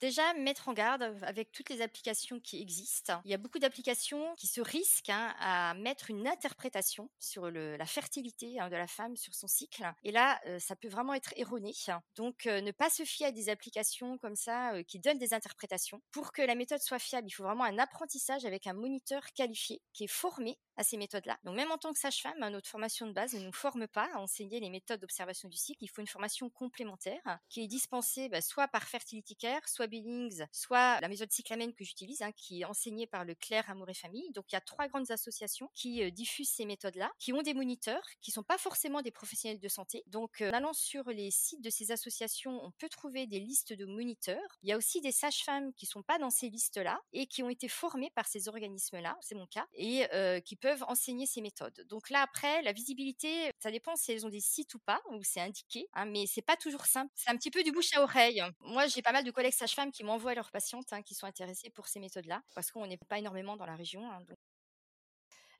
Déjà, 0.00 0.32
mettre 0.32 0.68
en 0.68 0.72
garde 0.72 1.02
avec 1.20 1.52
toutes 1.52 1.68
les 1.68 1.82
applications 1.82 2.40
qui 2.40 2.62
existent. 2.62 3.20
Il 3.26 3.30
y 3.30 3.34
a 3.34 3.36
beaucoup 3.36 3.58
d'applications 3.58 4.34
qui 4.38 4.46
se 4.46 4.62
risquent 4.62 5.10
hein, 5.10 5.34
à 5.38 5.74
mettre 5.74 6.08
une 6.08 6.26
interprétation 6.26 7.10
sur 7.18 7.50
la 7.50 7.84
fertilité 7.84 8.58
hein, 8.58 8.70
de 8.70 8.76
la 8.76 8.86
femme, 8.86 9.14
sur 9.16 9.34
son 9.34 9.46
cycle. 9.46 9.84
Et 10.02 10.10
là, 10.10 10.40
euh, 10.46 10.58
ça 10.58 10.74
peut 10.74 10.88
vraiment 10.88 11.12
être 11.12 11.34
erroné. 11.36 11.74
Donc, 12.16 12.46
euh, 12.46 12.62
ne 12.62 12.70
pas 12.70 12.88
se 12.88 13.02
fier 13.04 13.26
à 13.26 13.30
des 13.30 13.50
applications 13.50 14.16
comme 14.16 14.36
ça 14.36 14.72
qui 14.84 15.00
donnent 15.00 15.18
des 15.18 15.34
interprétations. 15.34 16.00
Pour 16.12 16.32
que 16.32 16.40
la 16.40 16.54
méthode 16.54 16.80
soit 16.80 16.98
fiable, 16.98 17.28
il 17.28 17.32
faut 17.32 17.44
vraiment 17.44 17.64
un 17.64 17.78
apprentissage 17.78 18.46
avec 18.46 18.66
un 18.66 18.72
moniteur 18.72 19.22
qualifié 19.34 19.82
qui 19.92 20.04
est 20.04 20.10
formé 20.10 20.56
ces 20.82 20.96
méthodes-là. 20.96 21.38
Donc, 21.44 21.56
même 21.56 21.70
en 21.70 21.78
tant 21.78 21.92
que 21.92 21.98
sage-femme, 21.98 22.42
hein, 22.42 22.50
notre 22.50 22.68
formation 22.68 23.06
de 23.06 23.12
base 23.12 23.34
ne 23.34 23.40
nous 23.40 23.52
forme 23.52 23.86
pas 23.86 24.08
à 24.14 24.18
enseigner 24.18 24.60
les 24.60 24.70
méthodes 24.70 25.00
d'observation 25.00 25.48
du 25.48 25.56
cycle. 25.56 25.82
Il 25.82 25.88
faut 25.88 26.00
une 26.00 26.06
formation 26.06 26.48
complémentaire 26.50 27.38
qui 27.48 27.62
est 27.62 27.66
dispensée 27.66 28.28
bah, 28.28 28.40
soit 28.40 28.68
par 28.68 28.84
Fertility 28.84 29.36
Care, 29.36 29.66
soit 29.68 29.86
Billings, 29.86 30.44
soit 30.52 31.00
la 31.00 31.08
méthode 31.08 31.30
cyclamène 31.32 31.74
que 31.74 31.84
j'utilise, 31.84 32.22
hein, 32.22 32.32
qui 32.32 32.62
est 32.62 32.64
enseignée 32.64 33.06
par 33.06 33.24
le 33.24 33.34
Claire 33.34 33.68
Amour 33.70 33.88
et 33.88 33.94
Famille. 33.94 34.30
Donc 34.32 34.46
il 34.50 34.54
y 34.54 34.58
a 34.58 34.60
trois 34.60 34.88
grandes 34.88 35.10
associations 35.10 35.70
qui 35.74 36.02
euh, 36.02 36.10
diffusent 36.10 36.50
ces 36.50 36.64
méthodes-là, 36.64 37.10
qui 37.18 37.32
ont 37.32 37.42
des 37.42 37.54
moniteurs, 37.54 38.02
qui 38.20 38.30
sont 38.30 38.42
pas 38.42 38.58
forcément 38.58 39.02
des 39.02 39.10
professionnels 39.10 39.60
de 39.60 39.68
santé. 39.68 40.04
Donc 40.06 40.40
euh, 40.40 40.50
en 40.50 40.54
allant 40.54 40.72
sur 40.72 41.08
les 41.10 41.30
sites 41.30 41.62
de 41.62 41.70
ces 41.70 41.90
associations, 41.92 42.64
on 42.64 42.70
peut 42.72 42.88
trouver 42.88 43.26
des 43.26 43.40
listes 43.40 43.72
de 43.72 43.84
moniteurs. 43.84 44.58
Il 44.62 44.68
y 44.68 44.72
a 44.72 44.76
aussi 44.76 45.00
des 45.00 45.12
sages-femmes 45.12 45.72
qui 45.74 45.86
sont 45.86 46.02
pas 46.02 46.18
dans 46.18 46.30
ces 46.30 46.48
listes-là 46.48 47.00
et 47.12 47.26
qui 47.26 47.42
ont 47.42 47.50
été 47.50 47.68
formées 47.68 48.10
par 48.14 48.26
ces 48.26 48.48
organismes-là, 48.48 49.16
c'est 49.20 49.34
mon 49.34 49.46
cas, 49.46 49.66
et 49.74 50.06
euh, 50.12 50.40
qui 50.40 50.56
peuvent 50.56 50.69
enseigner 50.88 51.26
ces 51.26 51.40
méthodes. 51.40 51.84
Donc 51.88 52.10
là 52.10 52.22
après, 52.22 52.62
la 52.62 52.72
visibilité, 52.72 53.50
ça 53.58 53.70
dépend 53.70 53.96
si 53.96 54.12
elles 54.12 54.26
ont 54.26 54.28
des 54.30 54.40
sites 54.40 54.74
ou 54.74 54.78
pas, 54.78 55.00
ou 55.10 55.22
c'est 55.22 55.40
indiqué, 55.40 55.86
hein, 55.94 56.06
mais 56.06 56.26
c'est 56.26 56.42
pas 56.42 56.56
toujours 56.56 56.86
simple. 56.86 57.12
C'est 57.14 57.30
un 57.30 57.36
petit 57.36 57.50
peu 57.50 57.62
du 57.62 57.72
bouche 57.72 57.92
à 57.94 58.02
oreille. 58.02 58.42
Moi, 58.60 58.86
j'ai 58.86 59.02
pas 59.02 59.12
mal 59.12 59.24
de 59.24 59.30
collègues 59.30 59.52
sages-femmes 59.52 59.92
qui 59.92 60.04
m'envoient 60.04 60.34
leurs 60.34 60.50
patientes 60.50 60.92
hein, 60.92 61.02
qui 61.02 61.14
sont 61.14 61.26
intéressées 61.26 61.70
pour 61.70 61.88
ces 61.88 62.00
méthodes-là, 62.00 62.42
parce 62.54 62.70
qu'on 62.70 62.86
n'est 62.86 62.96
pas 62.98 63.18
énormément 63.18 63.56
dans 63.56 63.66
la 63.66 63.76
région. 63.76 64.10
Hein, 64.10 64.24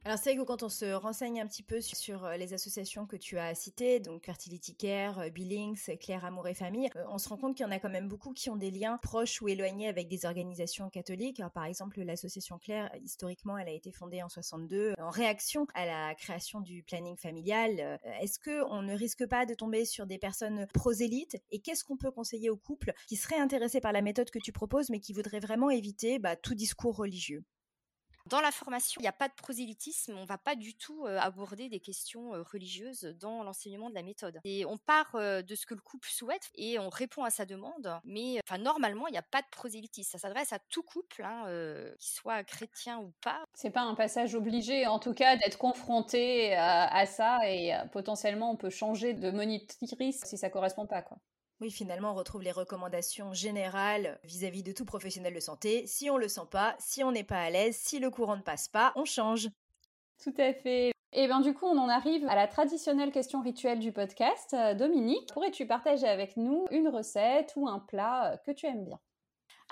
alors 0.07 0.17
c'est 0.17 0.31
vrai 0.31 0.43
que 0.43 0.47
quand 0.47 0.63
on 0.63 0.71
se 0.71 0.95
renseigne 0.95 1.43
un 1.43 1.47
petit 1.47 1.63
peu 1.63 1.83
sur, 1.83 2.25
euh, 2.25 2.39
les 2.39 2.55
associations 2.55 3.05
que 3.05 3.17
tu 3.17 3.37
as 3.37 3.55
citées, 3.55 4.01
donc 4.01 4.25
Fertility 4.25 4.75
euh, 4.85 5.29
Billings, 5.29 5.99
Claire 5.99 6.25
Amour 6.25 6.49
et 6.49 6.55
Famille, 6.55 6.89
euh, 6.97 7.05
on 7.11 7.19
se 7.19 7.29
rend 7.29 7.37
compte 7.37 7.55
qu'il 7.55 7.67
y 7.67 7.69
en 7.69 7.71
a 7.71 7.79
quand 7.79 7.91
même 7.91 8.09
beaucoup 8.09 8.33
qui 8.33 8.49
ont 8.49 8.57
des 8.57 8.71
liens 8.71 8.97
proches 8.97 9.43
ou 9.43 9.49
éloignés 9.49 9.89
avec 9.89 10.09
des 10.09 10.25
organisations 10.25 10.89
catholiques. 10.89 11.43
par 11.53 11.67
exemple, 11.67 12.01
l'association 12.01 12.59
Claire, 12.59 12.91
historiquement, 13.05 13.59
elle 13.59 13.69
a 13.69 13.73
été 13.73 13.93
fondée 13.93 14.23
en 14.23 14.31
62 14.31 14.95
en 14.97 15.11
réaction 15.11 15.67
à 15.75 15.85
la 15.85 16.15
création 16.15 16.63
du 16.63 16.83
planning 16.83 17.19
familial. 17.19 17.99
Est-ce 18.23 18.39
que 18.39 18.65
on 18.71 18.81
ne 18.81 18.95
risque 18.95 19.27
pas 19.27 19.45
de 19.45 19.53
tomber 19.53 19.85
sur 19.85 20.07
des 20.07 20.19
personnes 20.19 20.67
prosélytes? 20.73 21.37
Et 21.51 21.61
qu'est-ce 21.61 21.85
qu'on 21.85 21.99
peut 21.99 22.11
conseiller 22.11 22.49
aux 22.49 22.57
couples 22.57 22.95
qui 23.07 23.17
seraient 23.17 23.39
intéressés 23.39 23.81
par 23.81 23.93
la 23.93 24.01
méthode 24.01 24.31
que 24.31 24.39
tu 24.39 24.51
proposes, 24.53 24.89
mais 24.89 25.01
qui 25.01 25.13
voudraient 25.13 25.41
vraiment 25.41 25.69
éviter 25.69 26.19
bah, 26.19 26.37
tout 26.37 26.55
discours 26.55 26.97
religieux? 26.97 27.45
Dans 28.31 28.40
la 28.40 28.53
formation, 28.53 29.01
il 29.01 29.03
n'y 29.03 29.09
a 29.09 29.12
pas 29.12 29.29
de 29.29 29.35
prosélytisme, 29.35 30.16
on 30.16 30.23
ne 30.23 30.27
va 30.27 30.38
pas 30.38 30.55
du 30.55 30.75
tout 30.75 31.07
aborder 31.07 31.69
des 31.69 31.81
questions 31.81 32.31
religieuses 32.53 33.03
dans 33.21 33.43
l'enseignement 33.43 33.90
de 33.90 33.95
la 33.95 34.03
méthode. 34.03 34.38
Et 34.45 34.64
on 34.64 34.79
part 34.79 35.12
de 35.14 35.55
ce 35.55 35.66
que 35.66 35.75
le 35.75 35.81
couple 35.81 36.09
souhaite 36.09 36.51
et 36.55 36.79
on 36.79 36.88
répond 36.88 37.25
à 37.25 37.31
sa 37.31 37.45
demande, 37.45 38.01
mais 38.05 38.40
normalement, 38.59 39.07
il 39.09 39.12
n'y 39.12 39.19
a 39.19 39.23
pas 39.23 39.43
de 39.43 39.49
prosélytisme. 39.51 40.12
Ça 40.12 40.19
s'adresse 40.19 40.53
à 40.53 40.59
tout 40.71 40.83
couple, 40.83 41.23
hein, 41.25 41.45
qu'il 41.99 42.14
soit 42.14 42.45
chrétien 42.45 42.99
ou 42.99 43.12
pas. 43.23 43.45
C'est 43.55 43.71
pas 43.71 43.83
un 43.83 43.95
passage 43.95 44.35
obligé, 44.35 44.87
en 44.87 44.99
tout 44.99 45.14
cas, 45.14 45.37
d'être 45.37 45.59
confronté 45.59 46.55
à, 46.55 47.07
ça 47.07 47.38
et 47.49 47.73
potentiellement 47.93 48.53
on 48.53 48.57
peut 48.57 48.71
changer 48.71 49.14
de 49.14 49.31
monitrice 49.31 50.23
si 50.25 50.38
ça 50.38 50.51
correspond 50.51 50.87
pas. 50.87 51.05
Oui, 51.61 51.70
finalement, 51.70 52.12
on 52.12 52.14
retrouve 52.14 52.42
les 52.42 52.53
recommandations 52.53 53.35
générales 53.35 54.18
vis-à-vis 54.25 54.62
de 54.62 54.73
tout 54.73 54.87
professionnel 54.87 55.35
de 55.35 55.40
santé. 55.40 55.87
Si 55.87 56.09
on 56.09 56.16
le 56.16 56.27
sent 56.27 56.46
pas, 56.51 56.75
si 56.79 57.05
on 57.05 57.12
n'est 57.12 57.23
pas 57.25 57.42
à 57.42 57.51
l'aise, 57.51 57.77
si 57.77 57.99
le 57.99 58.09
courant 58.09 58.37
ne 58.37 58.42
passe 58.42 58.66
pas, 58.66 58.92
on 58.96 59.05
change. 59.05 59.51
Tout 60.23 60.33
à 60.38 60.55
fait. 60.55 60.88
Et 61.12 61.25
eh 61.25 61.27
bien 61.27 61.40
du 61.40 61.53
coup, 61.53 61.66
on 61.66 61.77
en 61.77 61.88
arrive 61.88 62.27
à 62.29 62.35
la 62.35 62.46
traditionnelle 62.46 63.11
question 63.11 63.42
rituelle 63.42 63.81
du 63.81 63.92
podcast. 63.92 64.55
Euh, 64.55 64.75
Dominique, 64.75 65.33
pourrais-tu 65.35 65.66
partager 65.66 66.07
avec 66.07 66.37
nous 66.37 66.66
une 66.70 66.88
recette 66.88 67.53
ou 67.57 67.68
un 67.68 67.81
plat 67.81 68.33
euh, 68.33 68.37
que 68.38 68.53
tu 68.53 68.66
aimes 68.66 68.85
bien? 68.85 69.01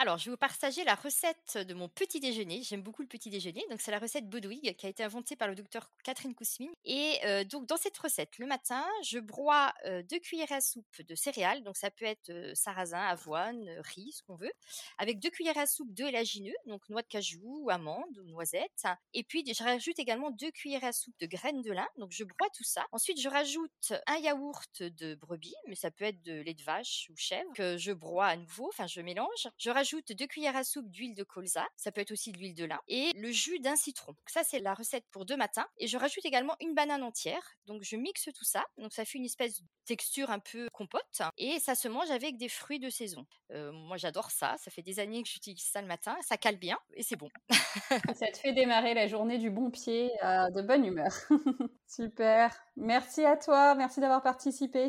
Alors, 0.01 0.17
je 0.17 0.27
vais 0.27 0.31
vous 0.31 0.37
partager 0.37 0.85
la 0.85 0.95
recette 0.95 1.59
de 1.59 1.75
mon 1.75 1.89
petit 1.89 2.21
déjeuner. 2.21 2.63
J'aime 2.63 2.83
beaucoup 2.83 3.03
le 3.03 3.09
petit 3.09 3.31
déjeuner. 3.31 3.65
Donc, 3.69 3.81
c'est 3.81 3.91
la 3.91 3.99
recette 3.99 4.29
Bodwig 4.29 4.77
qui 4.77 4.87
a 4.87 4.89
été 4.89 5.03
inventée 5.03 5.35
par 5.35 5.49
le 5.49 5.57
docteur 5.57 5.91
Catherine 6.05 6.37
Kousmine. 6.37 6.71
Et 6.85 7.19
donc, 7.51 7.67
dans 7.67 7.77
cette 7.77 7.99
recette, 7.99 8.39
le 8.39 8.47
matin, 8.47 8.87
je 9.03 9.19
broie 9.19 9.75
deux 10.09 10.21
cuillères 10.21 10.53
à 10.53 10.61
soupe 10.61 11.03
de 11.03 11.17
céréales. 11.17 11.65
Donc, 11.65 11.77
ça 11.77 11.91
peut 11.91 12.05
être 12.05 12.31
sarrasin, 12.55 13.01
avoine, 13.01 13.69
riz, 13.81 14.13
ce 14.13 14.23
qu'on 14.23 14.37
veut. 14.37 14.53
Avec 14.99 15.19
deux 15.19 15.31
cuillères 15.31 15.59
à 15.59 15.67
soupe 15.67 15.93
d'élagineux, 15.93 16.55
donc 16.67 16.89
noix 16.89 17.03
de 17.03 17.09
cajou, 17.09 17.69
amandes 17.69 18.19
ou 18.19 18.23
noisettes. 18.29 18.87
Et 19.15 19.25
puis, 19.25 19.45
je 19.53 19.65
rajoute 19.65 19.99
également 19.99 20.31
deux 20.31 20.53
cuillères 20.53 20.85
à 20.85 20.93
soupe 20.93 21.19
de 21.19 21.27
graines 21.27 21.63
de 21.63 21.73
lin. 21.73 21.89
Donc, 21.97 22.13
je 22.13 22.23
broie 22.23 22.49
tout 22.57 22.63
ça. 22.63 22.87
Ensuite, 22.93 23.21
je 23.21 23.29
rajoute 23.29 23.93
un 24.07 24.19
yaourt 24.19 24.81
de 24.81 25.17
brebis, 25.17 25.57
mais 25.67 25.75
ça 25.75 25.91
peut 25.91 26.05
être 26.05 26.23
de 26.23 26.35
lait 26.41 26.55
de 26.55 26.63
vache 26.63 27.09
ou 27.11 27.17
chèvre, 27.17 27.53
que 27.57 27.77
je 27.77 27.91
broie 27.91 28.27
à 28.27 28.37
nouveau. 28.37 28.69
Enfin, 28.69 28.87
je 28.87 29.01
mélange. 29.01 29.49
Je 29.59 29.71
rajoute 29.71 29.88
rajoute 29.88 30.12
deux 30.12 30.27
cuillères 30.27 30.57
à 30.57 30.64
soupe 30.64 30.90
d'huile 30.90 31.14
de 31.14 31.24
colza, 31.24 31.66
ça 31.77 31.92
peut 31.92 32.01
être 32.01 32.11
aussi 32.11 32.33
de 32.33 32.38
l'huile 32.38 32.55
de 32.55 32.64
lin, 32.64 32.81
et 32.88 33.12
le 33.14 33.31
jus 33.31 33.59
d'un 33.59 33.77
citron. 33.77 34.14
ça, 34.27 34.42
c'est 34.44 34.59
la 34.59 34.74
recette 34.74 35.05
pour 35.11 35.24
deux 35.24 35.37
matins. 35.37 35.66
Et 35.79 35.87
je 35.87 35.96
rajoute 35.96 36.24
également 36.24 36.55
une 36.61 36.74
banane 36.74 37.03
entière. 37.03 37.42
Donc, 37.66 37.83
je 37.83 37.96
mixe 37.96 38.29
tout 38.35 38.44
ça. 38.44 38.64
Donc, 38.77 38.92
ça 38.92 39.05
fait 39.05 39.18
une 39.18 39.24
espèce 39.24 39.61
de 39.61 39.66
texture 39.87 40.31
un 40.31 40.38
peu 40.38 40.68
compote. 40.72 41.22
Et 41.38 41.59
ça 41.61 41.74
se 41.74 41.88
mange 41.88 42.11
avec 42.11 42.37
des 42.37 42.48
fruits 42.48 42.79
de 42.79 42.90
saison. 42.90 43.27
Euh, 43.53 43.72
moi, 43.72 43.96
j'adore 43.96 44.31
ça. 44.31 44.57
Ça 44.59 44.70
fait 44.70 44.83
des 44.83 44.98
années 44.98 45.22
que 45.22 45.29
j'utilise 45.29 45.64
ça 45.64 45.81
le 45.81 45.88
matin. 45.88 46.16
Ça 46.20 46.37
cale 46.37 46.57
bien 46.57 46.79
et 46.94 47.03
c'est 47.03 47.16
bon. 47.16 47.31
ça 47.51 48.27
te 48.31 48.37
fait 48.37 48.53
démarrer 48.53 48.94
la 48.94 49.07
journée 49.07 49.38
du 49.38 49.51
bon 49.51 49.70
pied, 49.70 50.11
euh, 50.22 50.51
de 50.51 50.62
bonne 50.62 50.85
humeur. 50.85 51.12
Super. 51.87 52.55
Merci 52.77 53.24
à 53.24 53.37
toi. 53.37 53.74
Merci 53.74 54.01
d'avoir 54.01 54.22
participé. 54.22 54.88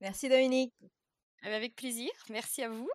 Merci 0.00 0.28
Dominique. 0.28 0.72
Avec 1.42 1.76
plaisir. 1.76 2.10
Merci 2.30 2.62
à 2.62 2.70
vous. 2.70 2.88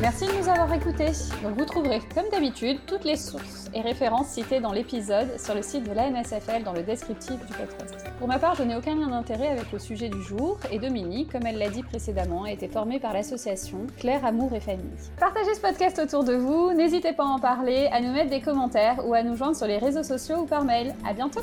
Merci 0.00 0.26
de 0.26 0.40
nous 0.40 0.48
avoir 0.48 0.72
écoutés. 0.72 1.12
vous 1.42 1.64
trouverez, 1.66 2.00
comme 2.14 2.28
d'habitude, 2.32 2.78
toutes 2.86 3.04
les 3.04 3.16
sources 3.16 3.68
et 3.74 3.82
références 3.82 4.28
citées 4.28 4.58
dans 4.58 4.72
l'épisode 4.72 5.38
sur 5.38 5.54
le 5.54 5.60
site 5.60 5.84
de 5.84 5.92
l'ANSFL 5.92 6.62
dans 6.64 6.72
le 6.72 6.82
descriptif 6.82 7.36
du 7.44 7.52
podcast. 7.52 8.06
Pour 8.18 8.26
ma 8.26 8.38
part, 8.38 8.54
je 8.54 8.62
n'ai 8.62 8.74
aucun 8.74 8.94
lien 8.94 9.08
d'intérêt 9.08 9.48
avec 9.48 9.70
le 9.70 9.78
sujet 9.78 10.08
du 10.08 10.22
jour 10.22 10.58
et 10.72 10.78
Dominique, 10.78 11.30
comme 11.30 11.46
elle 11.46 11.58
l'a 11.58 11.68
dit 11.68 11.82
précédemment, 11.82 12.44
a 12.44 12.52
été 12.52 12.68
formée 12.68 12.98
par 12.98 13.12
l'association 13.12 13.86
Claire 13.98 14.24
Amour 14.24 14.54
et 14.54 14.60
Famille. 14.60 14.86
Partagez 15.20 15.54
ce 15.54 15.60
podcast 15.60 15.98
autour 15.98 16.24
de 16.24 16.34
vous, 16.34 16.72
n'hésitez 16.72 17.12
pas 17.12 17.24
à 17.24 17.28
en 17.28 17.38
parler, 17.38 17.88
à 17.92 18.00
nous 18.00 18.12
mettre 18.12 18.30
des 18.30 18.40
commentaires 18.40 19.06
ou 19.06 19.12
à 19.12 19.22
nous 19.22 19.36
joindre 19.36 19.56
sur 19.56 19.66
les 19.66 19.78
réseaux 19.78 20.02
sociaux 20.02 20.38
ou 20.38 20.46
par 20.46 20.64
mail. 20.64 20.94
À 21.06 21.12
bientôt! 21.12 21.42